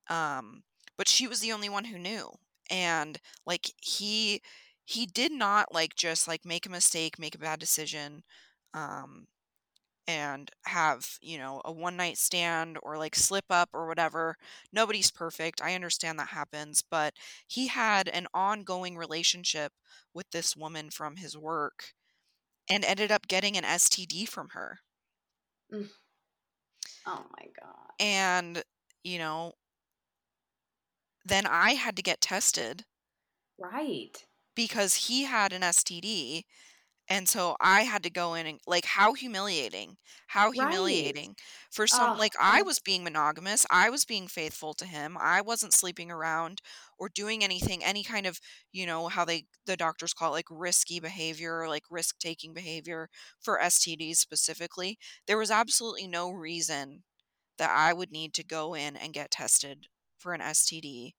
[0.09, 0.63] um,
[0.97, 2.31] but she was the only one who knew,
[2.71, 4.41] and, like, he
[4.85, 8.23] he did not, like, just, like, make a mistake, make a bad decision,
[8.73, 9.27] um,
[10.07, 14.35] and have, you know, a one-night stand or, like, slip up or whatever.
[14.73, 17.15] Nobody's perfect, I understand that happens, but
[17.47, 19.73] he had an ongoing relationship
[20.13, 21.93] with this woman from his work
[22.69, 24.79] and ended up getting an STD from her.
[25.71, 25.89] Mm.
[27.05, 27.93] Oh my god.
[27.99, 28.63] And,
[29.03, 29.53] you know
[31.25, 32.85] then I had to get tested
[33.57, 34.27] Right.
[34.55, 36.45] because he had an STD,
[37.13, 39.97] and so I had to go in and like, how humiliating,
[40.27, 41.13] how Right.
[41.13, 41.35] humiliating
[41.71, 45.41] for some Ugh, like, I was being monogamous, I was being faithful to him, I
[45.41, 46.61] wasn't sleeping around
[46.97, 48.39] or doing anything any kind of,
[48.71, 53.59] you know, how they the doctors call it, like, risky behavior, like, risk-taking behavior for
[53.61, 54.97] STDs specifically.
[55.27, 57.03] There was absolutely no reason
[57.57, 61.15] that I would need to go in and get tested for an STD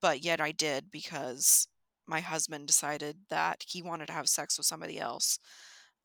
[0.00, 1.68] but yet I did because
[2.08, 5.38] my husband decided that he wanted to have sex with somebody else,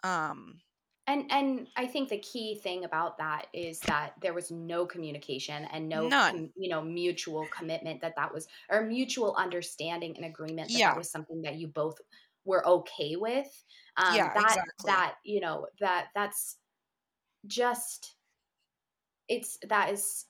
[0.03, 0.61] um
[1.05, 5.65] And and I think the key thing about that is that there was no communication
[5.65, 10.71] and no com you know, mutual commitment that that was or mutual understanding and agreement
[10.73, 11.99] that that was something that you both
[12.45, 13.65] were okay with,
[13.97, 14.75] um, Yeah, that exactly.
[14.85, 16.59] that, you know, that that's
[17.47, 18.17] just
[19.27, 20.25] it's that is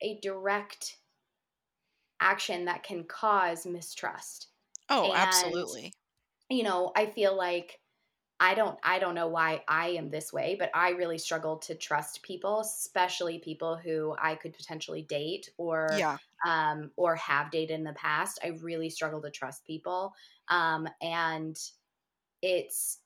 [0.00, 0.97] a direct
[2.20, 4.48] action that can cause mistrust,
[4.90, 5.92] Oh, and, absolutely.
[6.50, 7.80] you know, I feel like
[8.40, 11.74] I don't I don't know why I am this way, but I really struggle to
[11.76, 16.18] trust people, especially people who I could potentially date or, Yeah.
[16.46, 18.40] um, or have dated in the past.
[18.44, 20.14] I really struggle to trust people,
[20.48, 21.58] um, and
[22.42, 23.00] it's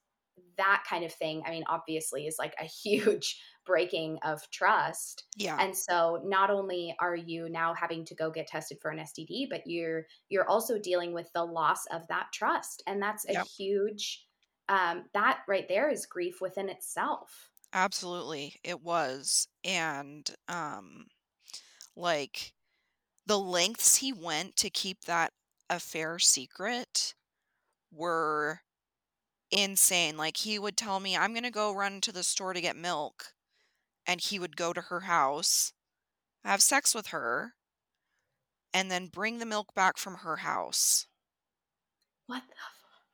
[0.56, 5.60] that kind of thing, I mean, obviously, is like a huge breaking of trust, Yeah.
[5.60, 9.46] and so not only are you now having to go get tested for an STD,
[9.50, 13.48] but you're you're also dealing with the loss of that trust, and that's a Yep.
[13.58, 14.26] huge
[14.68, 17.50] um, that right there is grief within itself.
[17.74, 21.08] Absolutely, it was, and, um,
[21.96, 22.54] like,
[23.26, 25.34] the lengths he went to keep that
[25.70, 27.14] affair secret
[27.92, 28.62] were
[29.50, 30.16] insane.
[30.18, 32.76] Like he would tell me, "I'm going to go run to the store to get
[32.76, 33.34] milk."
[34.06, 35.72] And he would go to her house,
[36.44, 37.54] have sex with her,
[38.74, 41.06] and then bring the milk back from her house.
[42.26, 43.06] What the fuck?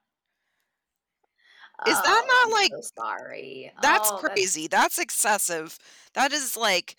[1.84, 3.72] Is that Oh, not I'm like so sorry.
[3.80, 4.66] that's Oh, crazy.
[4.68, 5.78] That's excessive.
[6.14, 6.96] That is like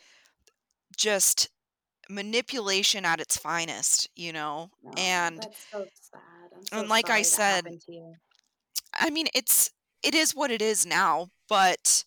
[0.97, 1.49] just
[2.09, 4.71] manipulation at its finest, you know?
[4.83, 6.19] no, And that's so so
[6.71, 8.15] and like I that said, happened to you.
[8.93, 9.71] I mean, it's
[10.03, 12.03] it is what it is now, but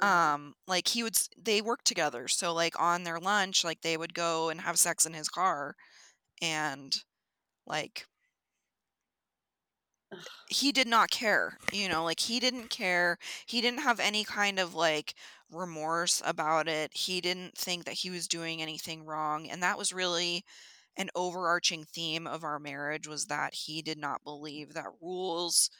[0.00, 2.28] Um like he would s- they worked together.
[2.28, 5.76] So like on their lunch, like they would go and have sex in his car
[6.42, 6.94] and
[7.66, 8.06] like
[10.12, 10.24] Ugh.
[10.48, 14.58] he did not care you know like he didn't care he didn't have any kind
[14.58, 15.14] of like
[15.50, 19.92] remorse about it he didn't think that he was doing anything wrong and that was
[19.92, 20.44] really
[20.96, 25.70] an overarching theme of our marriage was that he did not believe that rules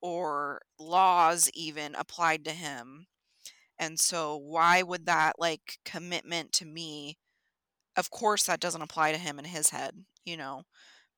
[0.00, 3.06] or laws even applied to him
[3.78, 7.18] and so why would that like commitment to me
[7.96, 10.62] of course that doesn't apply to him in his head you know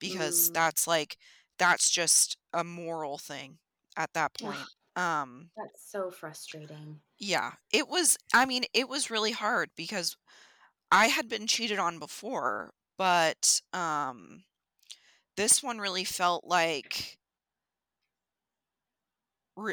[0.01, 1.17] because Mm, that's like
[1.59, 3.59] that's just a moral thing
[3.97, 7.01] at that point um that's so frustrating.
[7.19, 10.17] yeah it was i mean it was really hard because
[10.93, 14.45] i had been cheated on before but um
[15.37, 17.19] this one really felt like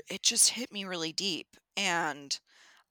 [0.09, 2.39] it just hit me really deep and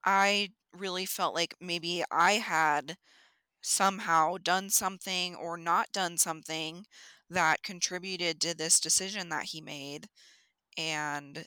[0.06, 2.96] i really felt like maybe i had
[3.62, 6.86] somehow done something or not done something
[7.30, 10.08] that contributed to this decision that he made
[10.78, 11.46] and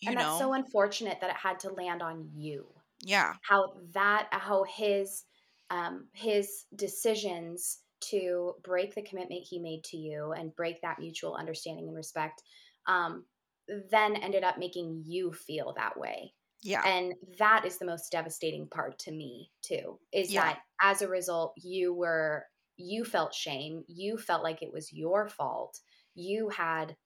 [0.00, 2.74] you And that's know so unfortunate that it had to land on you.
[3.00, 5.24] yeah How that how his
[5.70, 11.34] um his decisions to break the commitment he made to you and break that mutual
[11.36, 12.42] understanding and respect
[12.86, 13.26] um
[13.68, 16.34] then ended up making you feel that way.
[16.62, 16.82] Yeah.
[16.86, 19.98] And that is the most devastating part to me too.
[20.12, 20.42] Is yeah.
[20.42, 22.46] that as a result you were
[22.76, 25.80] you felt shame, you felt like it was your fault.
[26.14, 26.96] You had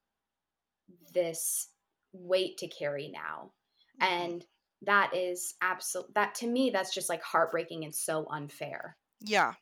[1.12, 1.68] this
[2.12, 3.52] weight to carry now.
[4.00, 4.46] Mhm, and
[4.82, 8.96] that is absolute that to me that's just like heartbreaking and so unfair.
[9.20, 9.54] Yeah.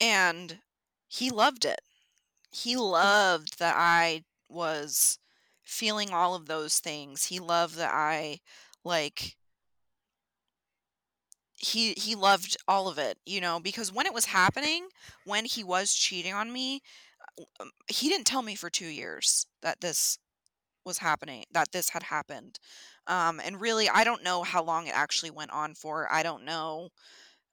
[0.00, 0.60] And
[1.08, 1.80] he loved it.
[2.50, 5.18] He loved that i was
[5.64, 7.24] feeling all of those things.
[7.26, 8.40] He loved that i
[8.84, 9.36] like
[11.56, 14.88] he he loved all of it you know because when it was happening
[15.24, 16.80] when he was cheating on me
[17.60, 20.18] um, he didn't tell me for 2 years that this
[20.84, 22.58] was happening that this had happened.
[23.06, 26.12] Um and really i don't know how long it actually went on for.
[26.12, 26.90] I don't know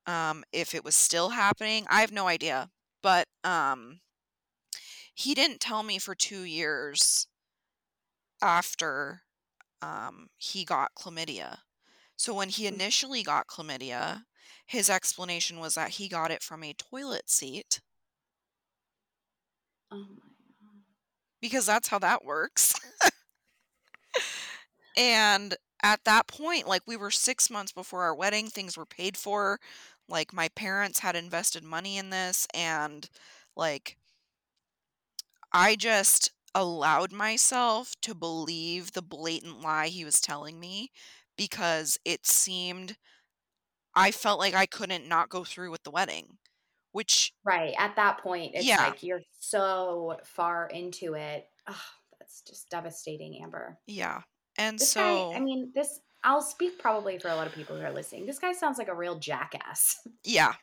[0.07, 1.85] um if it was still happening.
[1.89, 2.69] I have no idea.
[3.03, 4.01] But um
[5.13, 7.27] he didn't tell me for 2 years
[8.41, 9.23] after
[9.81, 11.59] um he got chlamydia
[12.17, 12.73] so when he Mm.
[12.75, 14.25] initially got chlamydia
[14.65, 17.81] his explanation was that he got it from a toilet seat
[19.91, 20.03] oh my
[20.61, 20.83] god
[21.41, 22.73] because that's how that works
[24.95, 29.17] And at that point, like we were 6 months before our wedding, things were paid
[29.17, 29.59] for.
[30.07, 33.09] Like my parents had invested money in this and
[33.55, 33.97] like
[35.53, 40.91] I just allowed myself to believe the blatant lie he was telling me
[41.37, 42.97] because it seemed
[43.95, 46.37] I felt like I couldn't not go through with the wedding,
[46.91, 51.75] which right at that point it's yeah, like you're so far into it Ugh,
[52.19, 54.21] that's just devastating amber yeah.
[54.57, 57.83] And this guy i mean this i'll speak probably for a lot of people who
[57.83, 60.53] are listening this guy sounds like a real jackass yeah,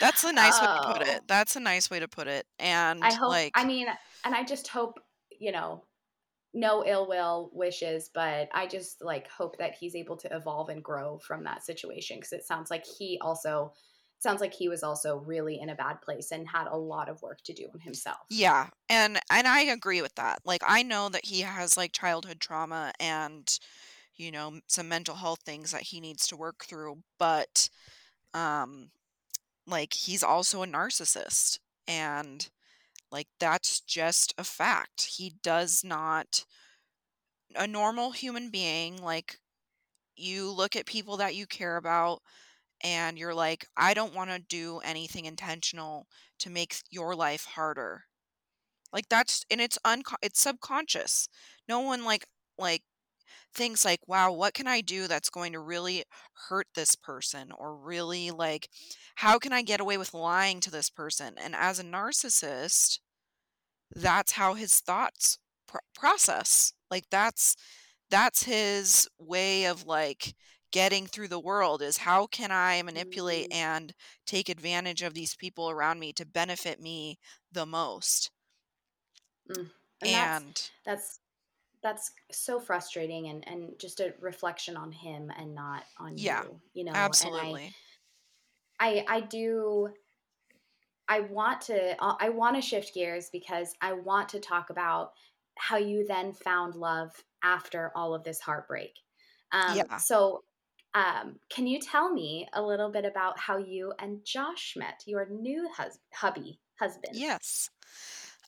[0.00, 1.20] that's a nice way to put it.
[1.20, 2.46] oh That's a nice way to put it.
[2.58, 3.88] And I hope i mean
[4.24, 4.98] and i just hope
[5.38, 5.84] you know
[6.54, 10.82] no ill will wishes, but I just like hope that he's able to evolve and
[10.82, 13.72] grow from that situation because it sounds like he also
[14.18, 17.20] sounds like he was also really in a bad place and had a lot of
[17.22, 18.18] work to do on himself.
[18.30, 20.40] Yeah, and and I agree with that.
[20.44, 23.48] Like I know that he has like childhood trauma and
[24.14, 27.70] you know some mental health things that he needs to work through, but
[28.34, 28.90] um
[29.66, 32.50] like he's also a narcissist and
[33.12, 35.02] like that's just a fact.
[35.18, 36.46] He does not
[37.54, 39.38] a normal human being like
[40.16, 42.22] you look at people that you care about
[42.82, 46.06] and you're like I don't want to do anything intentional
[46.40, 48.04] to make your life harder
[48.92, 51.28] Like that's and it's unco it's subconscious.
[51.68, 52.26] No one like
[52.58, 52.82] like
[53.54, 56.04] thinks like, "Wow, what can I do that's going to really
[56.48, 58.68] hurt this person?" or really like,
[59.16, 63.00] "How can I get away with lying to this person?" And as a narcissist,
[63.94, 66.72] that's how his thoughts pr- process.
[66.90, 67.56] Like that's
[68.10, 70.34] that's his way of like
[70.72, 73.52] getting through the world is how can I manipulate Mm.
[73.52, 73.94] and
[74.26, 77.18] take advantage of these people around me to benefit me
[77.52, 78.30] the most.
[79.48, 79.70] Mm.
[80.00, 81.20] And, And that's that's
[81.82, 86.60] that's so frustrating and and just a reflection on him and not on Yeah, you,
[86.74, 86.92] you know.
[86.92, 87.74] And I absolutely.
[88.80, 89.92] I I do
[91.08, 95.12] I want to uh, I want to shift gears because I want to talk about
[95.58, 97.10] how you then found love
[97.42, 98.94] after all of this heartbreak.
[99.52, 99.98] Um, Yeah.
[99.98, 100.44] so,
[100.94, 105.26] um, can you tell me a little bit about how you and Josh met, your
[105.28, 107.16] new hus- hubby husband?
[107.16, 107.68] Yes.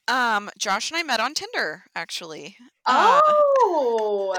[0.09, 2.57] Um Josh and I met on Tinder actually.
[2.87, 4.35] Uh Oh,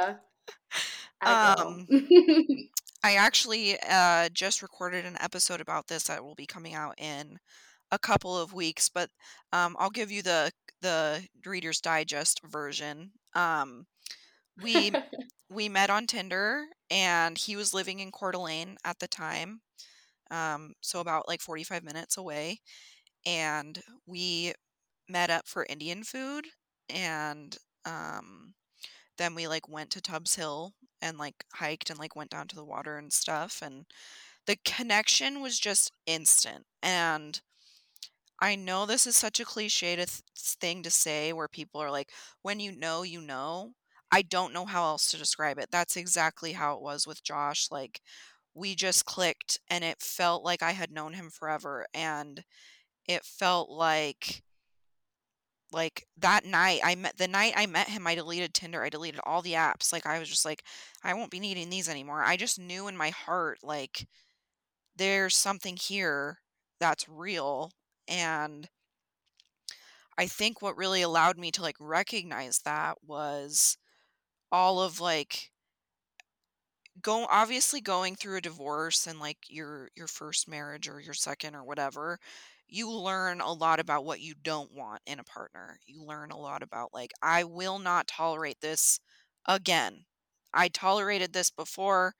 [1.21, 1.87] I um
[3.03, 7.39] I actually uh just recorded an episode about this that will be coming out in
[7.91, 9.09] a couple of weeks, but
[9.53, 10.51] um I'll give you the
[10.81, 13.11] the Reader's Digest version.
[13.33, 13.85] Um
[14.61, 14.91] we
[15.49, 19.61] we met on Tinder and he was living in Coeur d'Alene at the time.
[20.31, 22.59] Um so about like 45 minutes away
[23.25, 24.53] and we
[25.09, 26.47] met up for Indian food
[26.89, 28.53] and um
[29.17, 32.55] then we like went to Tubbs Hill and like hiked and like went down to
[32.55, 33.85] the water and stuff and
[34.47, 37.41] the connection was just instant and
[38.41, 41.91] I know this is such a cliche to th- thing to say where people are
[41.91, 43.73] like when you know you know.
[44.11, 45.69] I don't know how else to describe it.
[45.71, 48.01] That's exactly how it was with Josh like
[48.53, 52.43] we just clicked and it felt like I had known him forever and
[53.07, 54.43] it felt like
[55.71, 59.19] like that night I met the night I met him I deleted Tinder I deleted
[59.25, 60.63] all the apps like I was just like
[61.03, 62.23] I won't be needing these anymore.
[62.23, 64.07] I just knew in my heart like
[64.95, 66.39] there's something here
[66.79, 67.71] that's real
[68.07, 68.69] and
[70.17, 73.77] I think what really allowed me to like recognize that was
[74.51, 75.51] all of like
[77.01, 81.55] go obviously going through a divorce and like your your first marriage or your second
[81.55, 82.19] or whatever
[82.67, 85.79] you learn a lot about what you don't want in a partner.
[85.85, 88.99] You learn a lot about like i will not tolerate this
[89.47, 90.05] again.
[90.53, 92.15] I tolerated this before.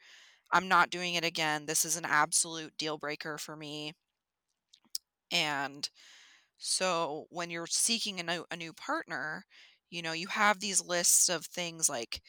[0.51, 1.65] I'm not doing it again.
[1.67, 3.93] This is an absolute deal breaker for me.
[5.31, 5.89] And
[6.57, 9.45] so when you're seeking a new, a new partner
[9.91, 12.21] you know you have these lists of things like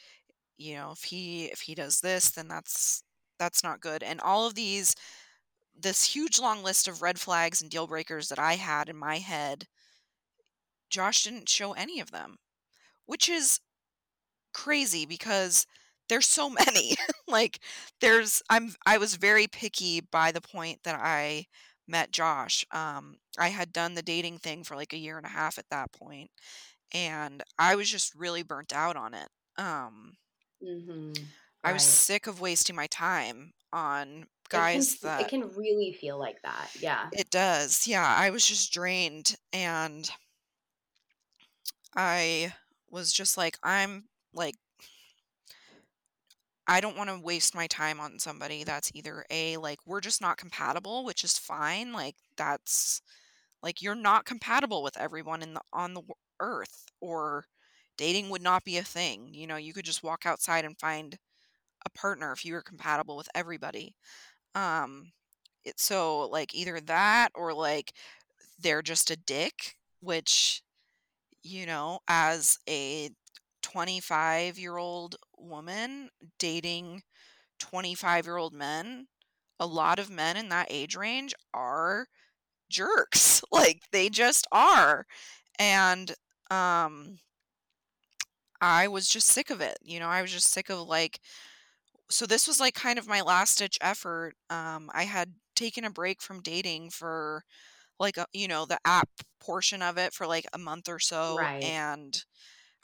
[0.57, 3.03] you know if he if he does this then that's
[3.39, 4.03] that's not good.
[4.03, 4.95] And all of these
[5.77, 9.17] this huge long list of red flags and deal breakers that i had in my
[9.19, 9.67] head
[10.89, 12.37] josh didn't show any of them
[13.05, 13.59] which is
[14.53, 15.65] crazy because
[16.09, 16.95] there's so many
[17.27, 17.59] like
[18.01, 21.45] there's i'm i was very picky by the point that i
[21.87, 25.29] met josh um i had done the dating thing for like a year and a
[25.29, 26.31] half at that point
[26.93, 30.17] and i was just really burnt out on it um
[30.61, 31.31] hmm
[31.63, 35.93] I was sick of wasting my time on It can guys f- it can really
[35.93, 36.69] feel like that.
[36.79, 37.09] Yeah.
[37.11, 37.87] it does.
[37.87, 40.09] Yeah, I was just drained and
[41.95, 42.53] I
[42.89, 44.55] was just like I'm like
[46.67, 50.21] I don't want to waste my time on somebody that's either a like we're just
[50.21, 51.93] not compatible, which is fine.
[51.93, 53.01] Like that's
[53.63, 56.03] like you're not compatible with everyone in the on the
[56.39, 57.45] earth or
[57.97, 59.33] dating would not be a thing.
[59.33, 61.17] You know, you could just walk outside and find
[61.85, 63.95] a partner if you were compatible with everybody.
[64.57, 65.13] Um
[65.65, 67.93] it so like either that or like
[68.59, 70.61] they're just a dick, which
[71.43, 73.09] you know, as a
[73.61, 77.03] 25 year old woman dating
[77.59, 79.07] 25 year old men,
[79.59, 82.07] a lot of men in that age range are
[82.69, 83.41] jerks.
[83.51, 85.05] Like they just are.
[85.59, 86.13] And
[86.51, 87.19] um
[88.61, 89.77] I was just sick of it.
[89.83, 91.19] You know, I was just sick of like
[92.09, 94.35] so this was like kind of my last ditch effort.
[94.49, 97.43] Um I had taken a break from dating for
[97.99, 99.09] like a, you know, the app
[99.41, 101.61] portion of it for like a month or so Right.
[101.61, 102.23] and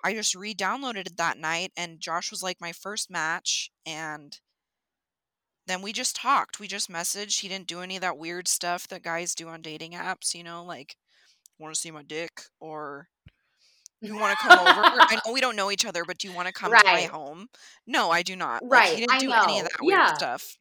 [0.03, 4.39] I just re-downloaded it that night and Josh was like my first match and
[5.67, 6.59] then we just talked.
[6.59, 7.39] We just messaged.
[7.39, 10.43] He didn't do any of that weird stuff that guys do on dating apps, you
[10.43, 10.95] know, like
[11.59, 13.09] want to see my dick or
[14.07, 14.81] you want to come over?
[15.01, 16.93] I know we don't know each other, but do you want to come to my
[16.93, 17.09] Right.
[17.09, 17.47] home?
[17.87, 18.63] No, I do not.
[18.63, 18.93] Like Right.
[18.93, 19.69] he didn't I do any of know.
[19.71, 20.13] that weird Yeah.
[20.15, 20.57] stuff.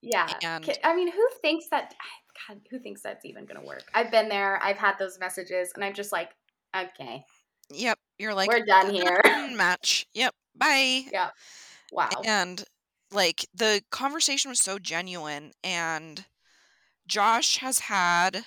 [0.00, 0.32] Yeah.
[0.42, 1.94] And Ki- I mean, who thinks that?
[2.48, 3.82] God, who thinks that's even going to work?
[3.94, 4.62] I've been there.
[4.62, 6.30] I've had those messages, and I'm just like,
[6.76, 7.24] okay,
[7.70, 9.20] yep, you're like we're done here.
[9.24, 10.06] "Mm, match.
[10.14, 11.04] Yep, bye.
[11.12, 11.30] yeah.
[11.90, 12.10] Wow.
[12.24, 12.64] And
[13.10, 16.26] like the conversation was so genuine and
[17.06, 18.44] Josh has had,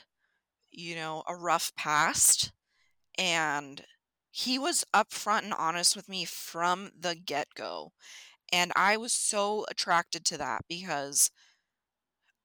[0.72, 2.52] you know, a rough past
[3.18, 3.84] and
[4.32, 7.94] he was upfront and honest with me from the get-go.
[8.54, 11.32] And I was so attracted to that because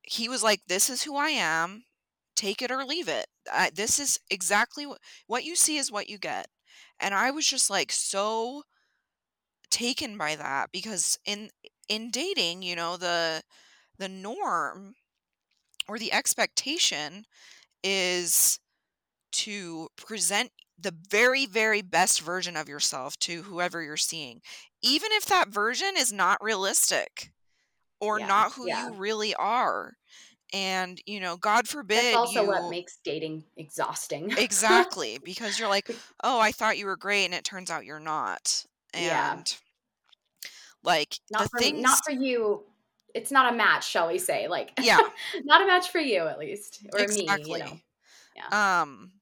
[0.03, 1.85] he was like, "This is who I am.
[2.35, 3.27] Take it or leave it.
[3.51, 4.87] I, this is exactly
[5.27, 6.49] what you see is what you get."
[6.99, 8.65] And I was just like so
[9.71, 11.51] taken by that because in
[11.89, 13.43] in dating, you know, the
[13.99, 14.95] the norm
[15.89, 17.27] or the expectation
[17.85, 18.61] is
[19.33, 24.41] to present the very very best version of yourself to whoever you're seeing
[24.83, 27.33] even if that version is not realistic
[28.01, 28.89] or Yeah, not who yeah.
[28.89, 29.95] you really are
[30.53, 34.31] and you know god That's forbid also what you makes dating exhausting.
[34.37, 35.91] exactly because you're like
[36.23, 38.65] oh i thought you were great and it turns out you're not
[38.95, 39.43] Yeah.
[39.45, 39.59] and
[40.83, 42.65] like the Not for not for you.
[43.15, 45.01] It's not a match, shall we say, like, yeah
[45.45, 47.79] not a match for you at least, or me, you know?
[48.35, 48.51] Yeah.
[48.53, 49.13] um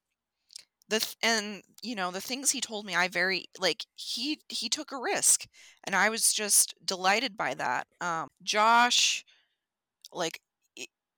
[0.89, 4.68] the th- and you know the things he told me i very like he he
[4.68, 5.47] took a risk
[5.85, 9.24] and i was just delighted by that um josh
[10.12, 10.41] like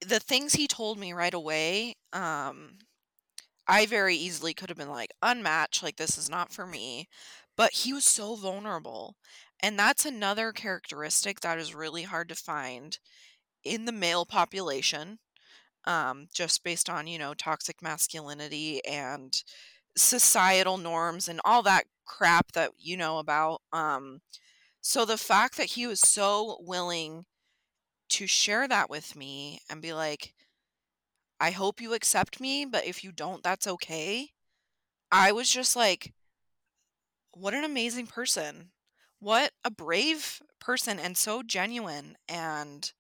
[0.06, 2.78] the things he told me right away um
[3.68, 7.08] i very easily could have been like unmatched like this is not for me
[7.56, 9.16] but he was so vulnerable
[9.60, 12.98] and that's another characteristic that is really hard to find
[13.64, 15.18] in the male population
[15.86, 19.42] um just based on you know toxic masculinity and
[19.96, 23.62] societal norms and all that crap that you know about.
[23.72, 24.20] Um,
[24.80, 27.26] so the fact that he was so willing
[28.10, 30.34] to share that with me and be like,
[31.40, 34.32] I hope you accept me, but if you don't, that's okay.
[35.12, 36.14] I was just like,
[37.32, 38.72] what an amazing person.
[39.18, 42.92] What a brave person and so genuine and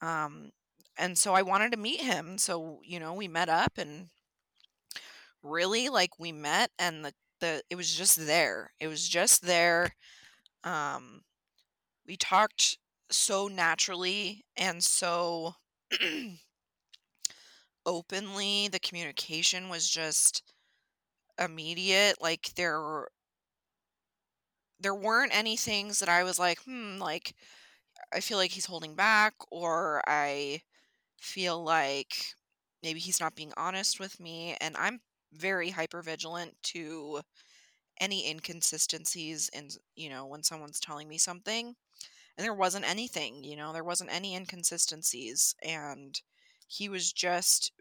[0.00, 0.50] um
[0.96, 2.38] and so I wanted to meet him.
[2.38, 4.08] So, you know, we met up and
[5.42, 8.72] really like we met and the the it was just there.
[8.80, 9.94] It was just there.
[10.64, 11.22] Um
[12.06, 12.78] we talked
[13.10, 15.54] so naturally and so
[17.86, 18.68] openly.
[18.68, 20.42] The communication was just
[21.38, 22.20] immediate.
[22.22, 23.08] Like there
[24.80, 27.34] there weren't any things that I was like, "Hmm, like
[28.12, 30.62] I feel like he's holding back or I
[31.24, 32.34] feel like
[32.82, 35.00] maybe he's not being honest with me." And I'm
[35.32, 37.22] very hyper vigilant to
[38.00, 41.76] any inconsistencies in you know when someone's telling me something
[42.36, 46.22] and there wasn't anything you know there wasn't any inconsistencies and
[46.68, 47.72] he was just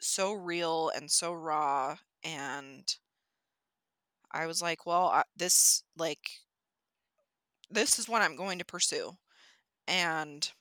[0.00, 2.98] so real and so raw and
[4.32, 6.30] i was like well I, this like
[7.70, 9.16] this is what i'm going to pursue
[9.88, 10.52] and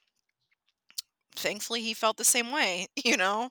[1.40, 3.50] thankfully he felt the same way you know?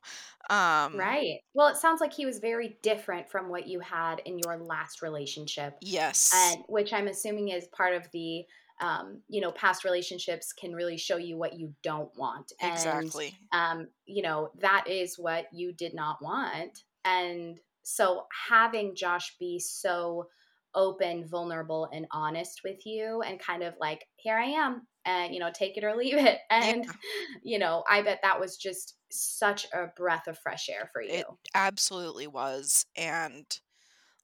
[0.50, 1.40] Um Right.
[1.54, 5.02] Well, it sounds like he was very different from what you had in your last
[5.02, 6.32] relationship, yes.
[6.34, 8.44] and which I'm assuming is part of the,
[8.80, 13.36] um, you know, past relationships can really show you what you don't want, and exactly.
[13.52, 19.58] um, you know that is what you did not want, and so having Josh be
[19.58, 20.28] so
[20.74, 25.40] open, vulnerable, and honest with you, and kind of like, here I am, and you
[25.40, 26.92] know, take it or leave it, yeah and
[27.42, 31.22] you know, I bet that was just such a breath of fresh air for you.
[31.22, 33.60] it absolutely was and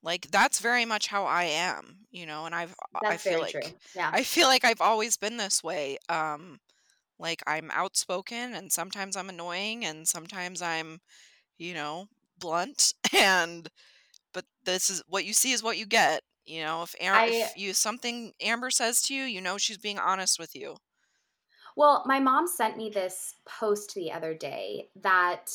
[0.02, 2.74] Like that's very much how I am, you know, and I've
[3.08, 3.62] I feel very true.
[3.62, 4.14] like Yeah.
[4.14, 5.98] I feel like I've always been this way.
[6.10, 6.60] Um
[7.18, 11.00] like I'm outspoken and sometimes I'm annoying and sometimes I'm,
[11.58, 12.08] you know,
[12.38, 13.68] blunt and
[14.34, 16.22] but this is what you see is what you get.
[16.46, 19.98] You know, if I if you something Amber says to you, you know she's being
[19.98, 20.76] honest with you.
[21.76, 25.46] well, my mom sent me this post the other day that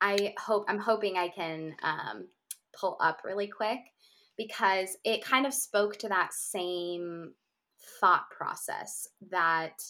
[0.00, 2.28] I hope I'm hoping I can um,
[2.78, 3.80] pull up really quick
[4.36, 7.34] because it kind of spoke to that same
[8.00, 9.82] thought process that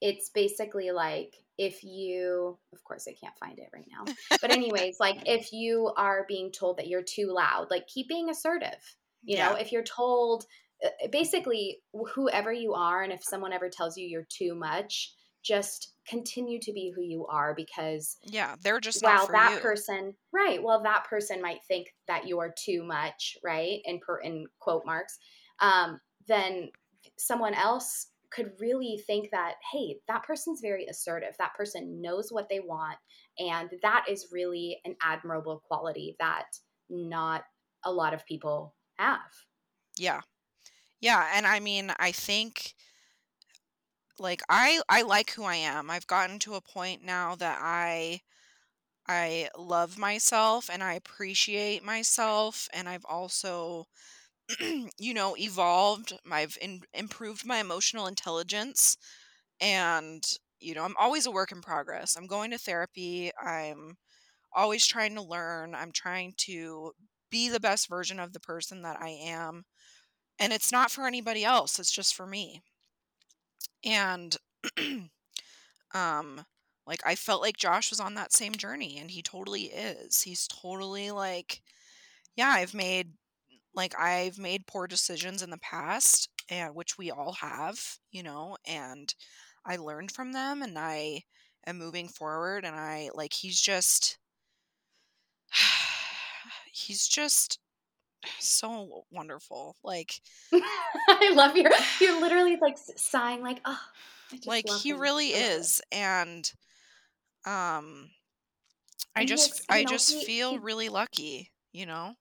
[0.00, 4.98] it's basically like if you of course i can't find it right now but anyways
[4.98, 8.96] like if you are being told that you're too loud like keep being assertive
[9.26, 9.54] you know Yeah.
[9.54, 10.44] if you're told
[10.84, 11.80] uh, basically
[12.14, 16.72] whoever you are and if someone ever tells you you're too much just continue to
[16.72, 19.60] be who you are because Yeah, they're just well that you.
[19.60, 24.46] person right well that person might think that you're too much right in per in
[24.60, 25.18] quote marks
[25.60, 26.70] um then
[27.18, 32.48] someone else could really think that hey that person's very assertive that person knows what
[32.48, 32.98] they want
[33.38, 36.46] and that is really an admirable quality that
[36.90, 37.44] not
[37.84, 39.44] a lot of people have
[39.98, 40.20] Yeah.
[41.00, 42.74] Yeah, and I mean, I think
[44.18, 45.90] like I I like who I am.
[45.90, 48.20] I've gotten to a point now that I
[49.08, 53.86] I love myself and I appreciate myself and I've also
[54.98, 58.96] you know evolved I've in, improved my emotional intelligence
[59.60, 60.24] and
[60.60, 62.16] you know I'm always a work in progress.
[62.16, 63.32] I'm going to therapy.
[63.42, 63.96] I'm
[64.54, 65.74] always trying to learn.
[65.74, 66.92] I'm trying to
[67.32, 69.66] be the best version of the person that I am.
[70.38, 72.62] And it's not for anybody else, it's just for me.
[73.84, 74.36] And
[75.94, 76.44] um
[76.86, 80.22] like I felt like Josh was on that same journey and he totally is.
[80.22, 81.62] He's totally like
[82.36, 83.12] yeah, I've made
[83.74, 88.56] like I've made poor decisions in the past and which we all have, you know,
[88.66, 89.14] and
[89.66, 91.24] I learned from them and I
[91.66, 94.18] am moving forward and I like he's just
[96.72, 97.58] he's just
[98.38, 99.76] so wonderful.
[99.82, 100.20] Like
[100.52, 101.70] I love your
[102.00, 103.80] you're literally like sighing like oh
[104.46, 106.52] like he really is and
[107.46, 108.10] um
[109.14, 112.16] I just I just he, feel he, really lucky, you know.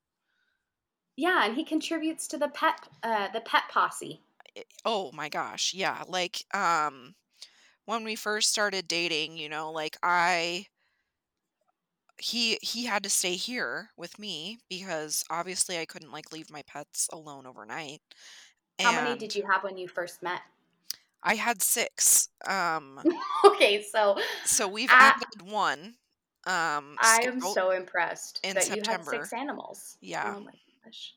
[1.16, 4.22] Yeah, and he contributes to the pet uh the pet posse.
[4.86, 6.04] Oh my gosh, yeah.
[6.08, 7.16] Like um
[7.86, 10.68] when we first started dating, you know, like I
[12.22, 16.62] he he had to stay here with me because obviously I couldn't like leave my
[16.68, 18.02] pets alone overnight.
[18.80, 20.42] How many did you have when you first met?
[21.24, 22.30] I had 6.
[22.48, 23.00] Um
[23.46, 25.96] Okay, so so we've added one.
[26.46, 29.12] Um I am so impressed in that September.
[29.12, 29.98] you had 6 animals.
[30.02, 30.36] Yeah.
[30.38, 30.54] Oh my
[30.86, 31.14] gosh.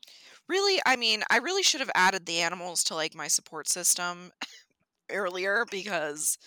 [0.47, 4.31] Really, I mean, I really should have added the animals to like my support system
[5.11, 6.37] earlier because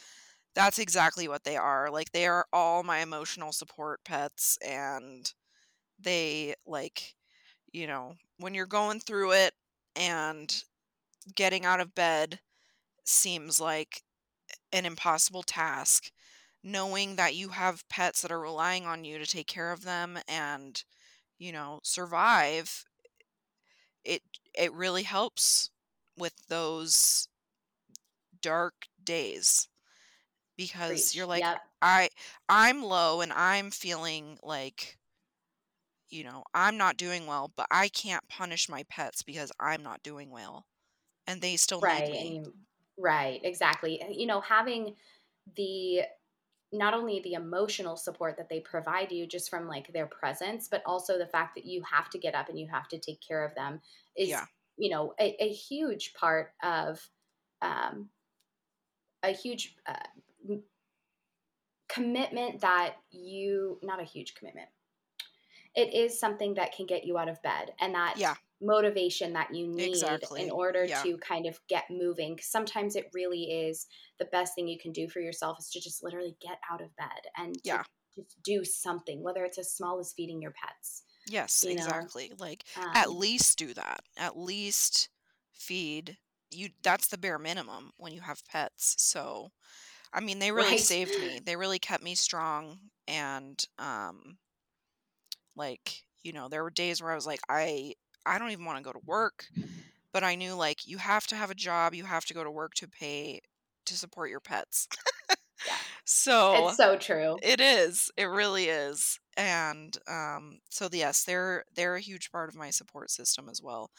[0.58, 1.90] that's exactly what they are.
[1.90, 5.32] Like they are all my emotional support pets and
[6.00, 7.14] they like
[7.72, 9.54] you know, when you're going through it
[9.96, 10.64] and
[11.34, 12.40] getting out of bed
[13.04, 14.02] seems like
[14.72, 16.10] an impossible task,
[16.64, 20.18] knowing that you have pets that are relying on you to take care of them
[20.28, 20.84] and
[21.38, 22.84] you know, survive
[24.04, 24.22] it
[24.54, 25.70] it really helps
[26.16, 27.28] with those
[28.40, 29.68] dark days
[30.58, 31.16] because Preach.
[31.16, 31.60] you're like yep.
[31.80, 32.10] I
[32.50, 34.98] I'm low and I'm feeling like
[36.10, 40.02] you know, I'm not doing well, but I can't punish my pets because I'm not
[40.02, 40.64] doing well.
[41.26, 42.46] And they still right, need me.
[42.98, 44.02] Right, exactly.
[44.10, 44.94] You know, having
[45.56, 46.02] the
[46.72, 50.82] not only the emotional support that they provide you just from like their presence, but
[50.86, 53.44] also the fact that you have to get up and you have to take care
[53.44, 53.80] of them
[54.16, 54.44] is, yeah.
[54.76, 57.00] you know, a, a, huge part of
[57.62, 58.08] um,
[59.22, 59.94] a huge uh,
[61.88, 64.68] commitment that you not a huge commitment
[65.74, 68.34] it is something that can get you out of bed and that yeah.
[68.60, 70.42] motivation that you need exactly.
[70.42, 71.02] in order yeah.
[71.02, 73.86] to kind of get moving sometimes it really is
[74.18, 76.94] the best thing you can do for yourself is to just literally get out of
[76.96, 77.82] bed and yeah.
[78.16, 82.36] just do something whether it's as small as feeding your pets yes exactly know?
[82.38, 85.08] like um, at least do that at least
[85.52, 86.18] feed
[86.50, 89.52] you that's the bare minimum when you have pets so
[90.12, 90.80] i mean they really right.
[90.80, 94.38] saved me they really kept me strong and um
[95.56, 97.92] like you know there were days where i was like i
[98.26, 99.46] i don't even want to go to work
[100.12, 102.50] but i knew like you have to have a job you have to go to
[102.50, 103.40] work to pay
[103.84, 104.88] to support your pets
[105.66, 105.72] yeah.
[106.04, 111.96] so it's so true it is it really is and um so yes they're they're
[111.96, 113.90] a huge part of my support system as well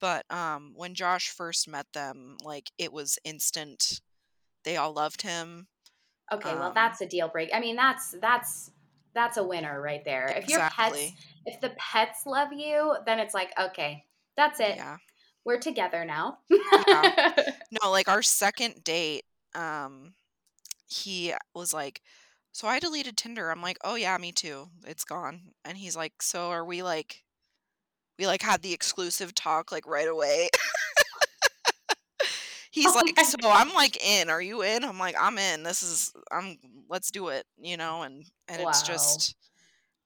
[0.00, 4.00] but um, when Josh first met them, like it was instant.
[4.64, 5.68] They all loved him.
[6.32, 7.50] Okay, um, well that's a deal break.
[7.54, 8.70] I mean, that's that's
[9.14, 10.32] that's a winner right there.
[10.36, 11.12] If your pets
[11.46, 14.04] if the pets love you, then it's like, okay,
[14.36, 14.76] that's it.
[14.76, 14.98] Yeah.
[15.44, 16.38] We're together now.
[16.50, 17.32] yeah.
[17.82, 20.14] No, like our second date, um,
[20.86, 22.00] he was like,
[22.52, 23.50] So I deleted Tinder.
[23.50, 24.68] I'm like, Oh yeah, me too.
[24.86, 25.40] It's gone.
[25.64, 27.24] And he's like, So are we like
[28.18, 30.48] we like had the exclusive talk like right away.
[32.70, 34.30] He's oh like, so I'm like in.
[34.30, 34.84] Are you in?
[34.84, 35.62] I'm like, I'm in.
[35.62, 36.58] This is I'm
[36.88, 38.68] let's do it, you know, and and wow.
[38.68, 39.34] it's just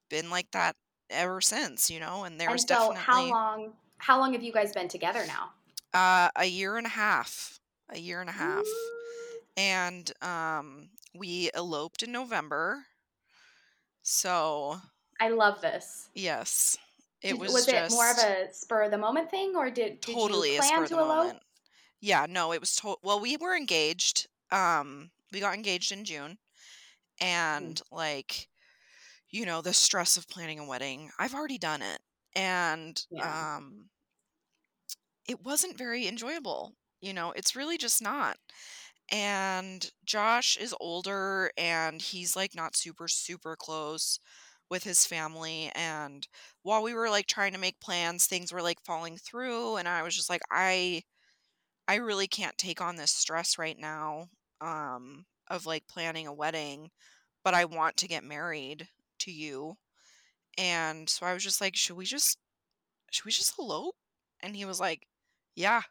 [0.09, 0.77] been like that
[1.11, 4.53] ever since, you know, and there's and so definitely how long how long have you
[4.53, 5.51] guys been together now?
[5.99, 7.59] Uh a year and a half.
[7.91, 8.65] A year and a half.
[9.57, 12.87] And um we eloped in November.
[14.03, 14.81] So
[15.21, 16.09] I love this.
[16.15, 16.77] Yes.
[17.23, 20.01] It was, was just, it more of a spur of the moment thing, or did,
[20.01, 21.09] did totally you plan to elope?
[21.09, 21.39] Moment.
[22.03, 23.19] Yeah, no, it was to- well.
[23.21, 24.29] We were engaged.
[24.51, 26.39] Um, we got engaged in June,
[27.21, 27.83] and mm.
[27.93, 28.49] like,
[29.31, 31.11] you know, the stress of planning a wedding.
[31.19, 32.01] I've already done it,
[32.35, 33.57] and yeah.
[33.59, 33.91] um,
[35.29, 36.75] it wasn't very enjoyable.
[37.01, 38.37] You know, it's really just not.
[39.11, 44.19] And Josh is older, and he's like not super super close
[44.71, 46.27] with his family and
[46.63, 50.03] while we were like trying to make plans things were like falling through and I
[50.03, 51.03] was just like I
[51.89, 54.29] I really can't take on this stress right now
[54.61, 56.91] um of like planning a wedding
[57.45, 58.89] but I want to get married
[59.21, 59.77] to you.
[60.59, 62.39] And so I was just like should we just
[63.13, 63.97] should we just elope?
[64.43, 65.07] And he was like
[65.57, 65.83] yeah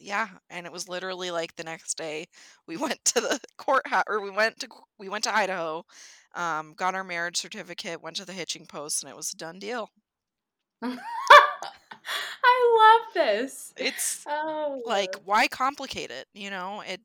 [0.00, 0.28] yeah.
[0.50, 2.26] And it was literally like the next day
[2.66, 4.68] we went to the courthouse or we went to
[4.98, 5.84] we went to idaho
[6.34, 9.58] um, got our marriage certificate went to the hitching post and it was a done
[9.60, 9.90] deal
[12.44, 13.74] I love this.
[13.76, 14.82] it's Oh.
[14.84, 17.00] like why complicate it you know it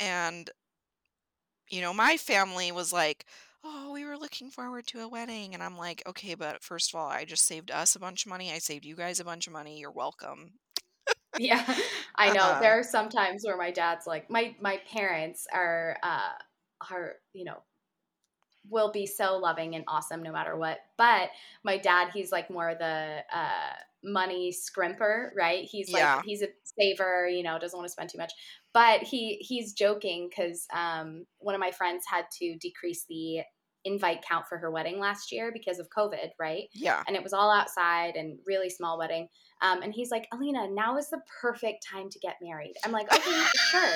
[0.00, 0.50] and
[1.68, 3.26] you know my family was like
[3.64, 6.98] oh we were looking forward to a wedding and i'm like okay but first of
[7.00, 9.46] all i just saved us a bunch of money i saved you guys a bunch
[9.46, 10.52] of money you're welcome
[11.36, 11.64] Yeah,
[12.14, 12.56] I know.
[12.56, 16.32] Uh, there are some times where my dad's like, my my parents are uh
[16.90, 17.62] are you know
[18.68, 20.78] will be so loving and awesome no matter what.
[20.96, 21.30] But
[21.64, 23.72] my dad, he's like more the uh
[24.04, 25.64] money scrimper, right?
[25.64, 26.22] He's like Yeah.
[26.24, 28.32] he's a saver, you know, doesn't want to spend too much.
[28.74, 33.42] But he he's joking because um one of my friends had to decrease the
[33.84, 36.64] invite count for her wedding last year because of COVID, right?
[36.74, 39.28] yeah and it was all outside and really small wedding.
[39.60, 42.74] Um, and he's like, Alina, now is the perfect time to get married.
[42.84, 43.94] I'm like, okay, sure.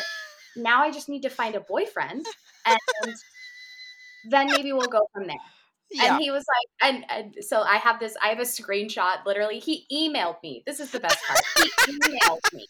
[0.57, 2.25] Now I just need to find a boyfriend,
[2.67, 2.79] and
[4.29, 5.37] then maybe we'll go from there.
[5.91, 9.25] Yeah And he was like, and, and so I have this, I have a screenshot.
[9.25, 10.63] Literally, he emailed me.
[10.67, 11.41] This is the best part.
[11.57, 12.67] He emailed me.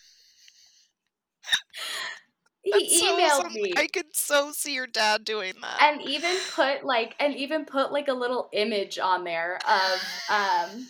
[2.63, 6.03] He That's so emailed some- me i could so see your dad doing that and
[6.03, 10.87] even put like and even put like a little image on there of um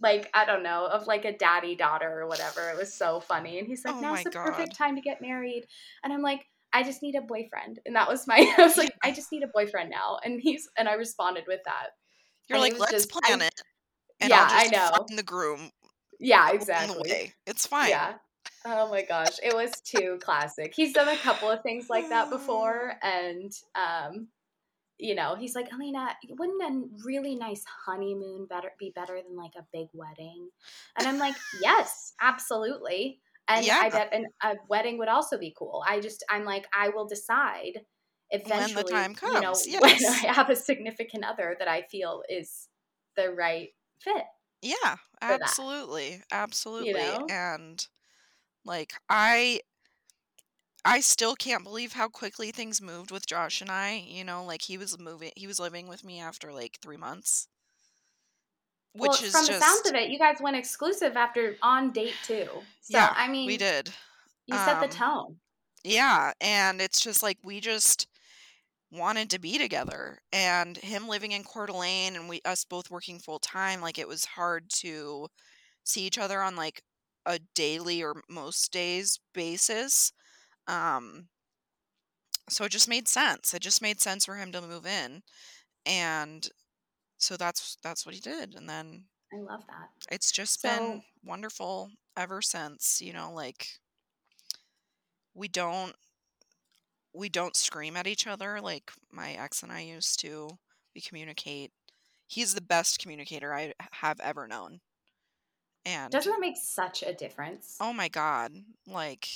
[0.00, 2.70] like I don't know of like a daddy daughter or whatever.
[2.70, 5.66] It was so funny, and he's like, Oh "Now's the perfect time to get married,"
[6.04, 6.46] and I'm like.
[6.72, 8.36] I just need a boyfriend, and that was my.
[8.58, 11.60] I was like, I just need a boyfriend now, and he's and I responded with
[11.64, 11.88] that.
[12.48, 13.54] you're and like let's just- plan I- it
[14.20, 14.90] and Yeah, I know.
[15.06, 15.70] find the groom
[16.18, 17.32] Yeah, exactly.
[17.46, 18.14] it's fine Yeah.
[18.64, 20.72] Oh my gosh, it was too classic.
[20.74, 24.28] He's done a couple of things like that before, and um,
[24.98, 29.52] you know, he's like, Alina, wouldn't a really nice honeymoon better be better than like
[29.56, 30.48] a big wedding?
[30.98, 33.20] And I'm like, yes, absolutely.
[33.48, 33.82] And Yeah.
[33.82, 35.82] I bet an, a wedding would also be cool.
[35.86, 37.80] I just, I'm like, I will decide
[38.42, 40.04] When the eventually, time you know, comes, when.
[40.06, 42.68] I have a significant other that I feel is
[43.16, 43.70] the right
[44.00, 44.24] fit.
[44.62, 44.96] Yeah,
[45.28, 45.58] that,
[45.90, 46.22] absolutely.
[46.30, 47.18] Absolutely.
[47.18, 47.28] know?
[47.28, 47.86] And
[48.64, 49.62] like I
[50.84, 54.62] I still can't believe how quickly things moved with Josh and I, you know, like
[54.62, 57.46] he was moving he was living with me after like 3 months.
[58.94, 61.90] Which well, is from just the sounds of it, you guys went exclusive after on
[61.90, 62.46] date two.
[62.46, 63.90] So Yeah, I mean, we did.
[64.46, 65.40] you set the Um, tone.
[65.84, 68.08] Yeah, and it's just like we just
[68.90, 73.18] wanted to be together and him living in Coeur d'Alene and we us both working
[73.18, 75.28] full time like it was hard to
[75.84, 76.82] see each other on like
[77.26, 80.12] a daily or most days basis
[80.68, 81.28] um
[82.48, 85.22] so it just made sense it just made sense for him to move in
[85.84, 86.48] and
[87.18, 89.90] so that's that's what he did and then I love that.
[90.10, 93.66] it's just So- been wonderful ever since you know like
[95.34, 95.94] we don't
[97.14, 100.50] we don't scream at each other like my ex and I used to
[100.94, 101.72] we communicate
[102.26, 104.80] he's the best communicator I have ever known
[105.86, 107.76] and Doesn't that make such a difference?
[107.80, 108.52] oh my god
[108.86, 109.28] like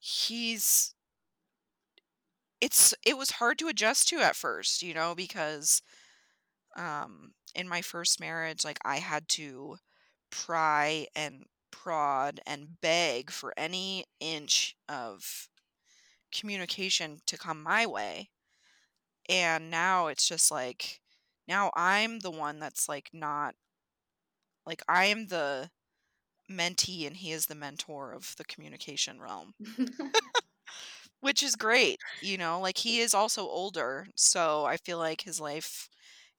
[0.00, 0.94] he's
[2.60, 5.82] it's it was hard to adjust to at first you know because
[6.76, 9.76] um in my first marriage like i had to
[10.30, 15.48] pry and prod and beg for any inch of
[16.32, 18.30] communication to come my way.
[19.28, 21.00] And now it's just like
[21.48, 23.54] now i'm the one that's like not
[24.66, 25.70] like i am the
[26.50, 29.54] mentee and he is the mentor of the communication realm.
[31.20, 35.40] Which is great you know like he is also older so i feel like his
[35.40, 35.88] life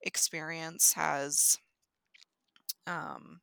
[0.03, 1.57] experience has
[2.87, 3.41] um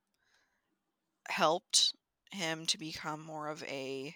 [1.29, 1.95] helped
[2.33, 4.15] him to become more of a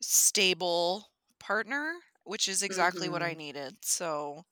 [0.00, 4.44] stable partner which is exactly what i needed so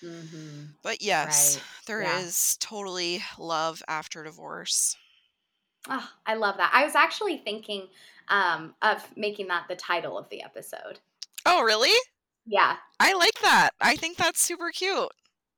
[0.00, 2.68] hmm but yes Right, there is yeah.
[2.68, 4.96] totally love after divorce.
[5.88, 6.70] Oh, I love that.
[6.74, 7.88] I was actually thinking
[8.28, 11.00] um, of making that the title of the episode.
[11.46, 11.92] oh really?
[12.46, 13.70] Yeah, i like that.
[13.80, 15.12] I think that's super cute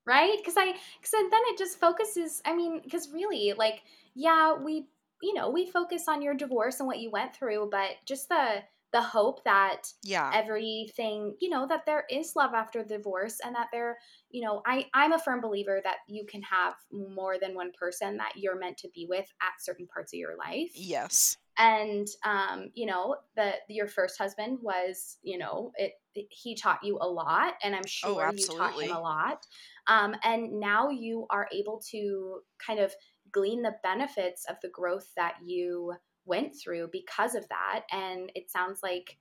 [0.07, 0.37] right?
[0.39, 2.43] Because I, because then it just focuses.
[2.45, 3.83] I mean, because really, like,
[4.15, 4.87] yeah, we,
[5.23, 8.63] you know, we focus on your divorce and what you went through, but just the
[8.95, 13.67] the hope that yeah everything you know that there is love after divorce and that
[13.73, 13.99] there
[14.31, 18.17] you know i i'm a firm believer that you can have more than one person
[18.17, 22.71] that you're meant to be with at certain parts of your life yes and um
[22.75, 25.95] you know that your first husband was you know it,
[26.31, 29.45] he taught you a lot and i'm oh sure you taught him a lot
[29.87, 32.93] um and now you are able to kind of
[33.33, 35.93] glean the benefits of the growth that you
[36.25, 37.83] went through because of that.
[37.93, 39.19] And it sounds like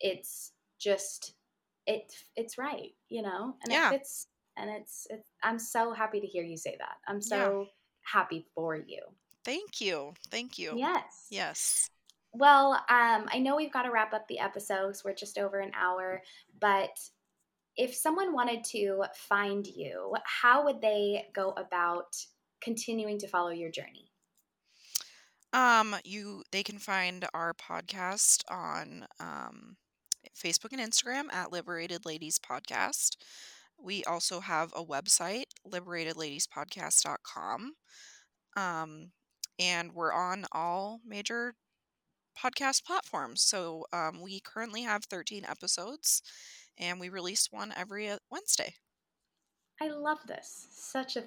[0.00, 1.34] it's just
[1.86, 3.56] it it's right you know?
[3.62, 3.88] And Yeah.
[3.90, 6.96] it fits and it's, it's i'm so happy to hear you say that.
[7.06, 7.20] I'm Yeah.
[7.28, 7.66] so
[8.02, 9.02] happy for you.
[9.44, 10.14] Thank you.
[10.30, 10.72] Thank you.
[10.76, 11.26] Yes.
[11.30, 11.90] Yes.
[12.32, 15.58] Well um i know we've got to wrap up the episode episodes we're just over
[15.58, 16.22] an hour
[16.60, 16.98] but
[17.76, 22.16] if someone wanted to find you how would they go about
[22.60, 24.10] continuing to follow your journey
[25.52, 29.76] Um, you they can find our podcast on um,
[30.36, 33.16] Facebook and Instagram at Liberated Ladies Podcast.
[33.78, 37.74] We also have a website, liberatedladiespodcast.com.
[38.56, 39.12] Um,
[39.58, 41.54] and we're on all major
[42.38, 43.42] podcast platforms.
[43.42, 46.22] So um, we currently have 13 episodes,
[46.78, 48.74] and we release one every uh, Wednesday.
[49.80, 50.68] I love this.
[50.70, 51.24] Such a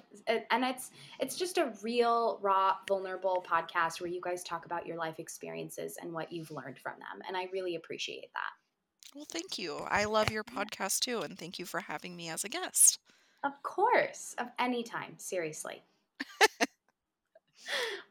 [0.52, 0.90] and it's
[1.20, 5.96] it's just a real raw vulnerable podcast where you guys talk about your life experiences
[6.02, 9.14] and what you've learned from them and I really appreciate that.
[9.14, 9.78] Well, thank you.
[9.88, 12.98] I love your podcast too, and thank you for having me as a guest.
[13.42, 15.82] Of course, of any time, seriously.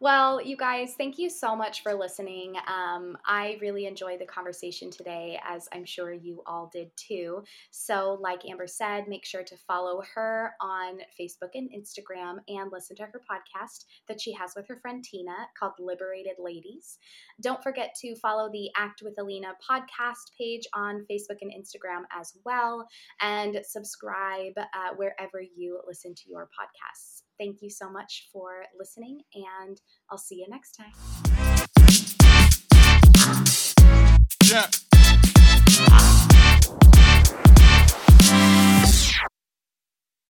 [0.01, 2.55] Well, you guys, thank you so much for listening.
[2.67, 7.43] Um, I really enjoyed the conversation today, as I'm sure you all did too.
[7.71, 12.95] So, like Amber said, make sure to follow her on Facebook and Instagram and listen
[12.97, 16.97] to her podcast that she has with her friend Tina called Liberated Ladies.
[17.41, 22.33] Don't forget to follow the Act with Alina podcast page on Facebook and Instagram as
[22.45, 22.87] well,
[23.19, 27.18] and subscribe uh, wherever you listen to your podcasts.
[27.39, 29.79] Thank you so much for listening, and
[30.11, 30.91] I'll see you next time.
[34.43, 34.67] Yeah.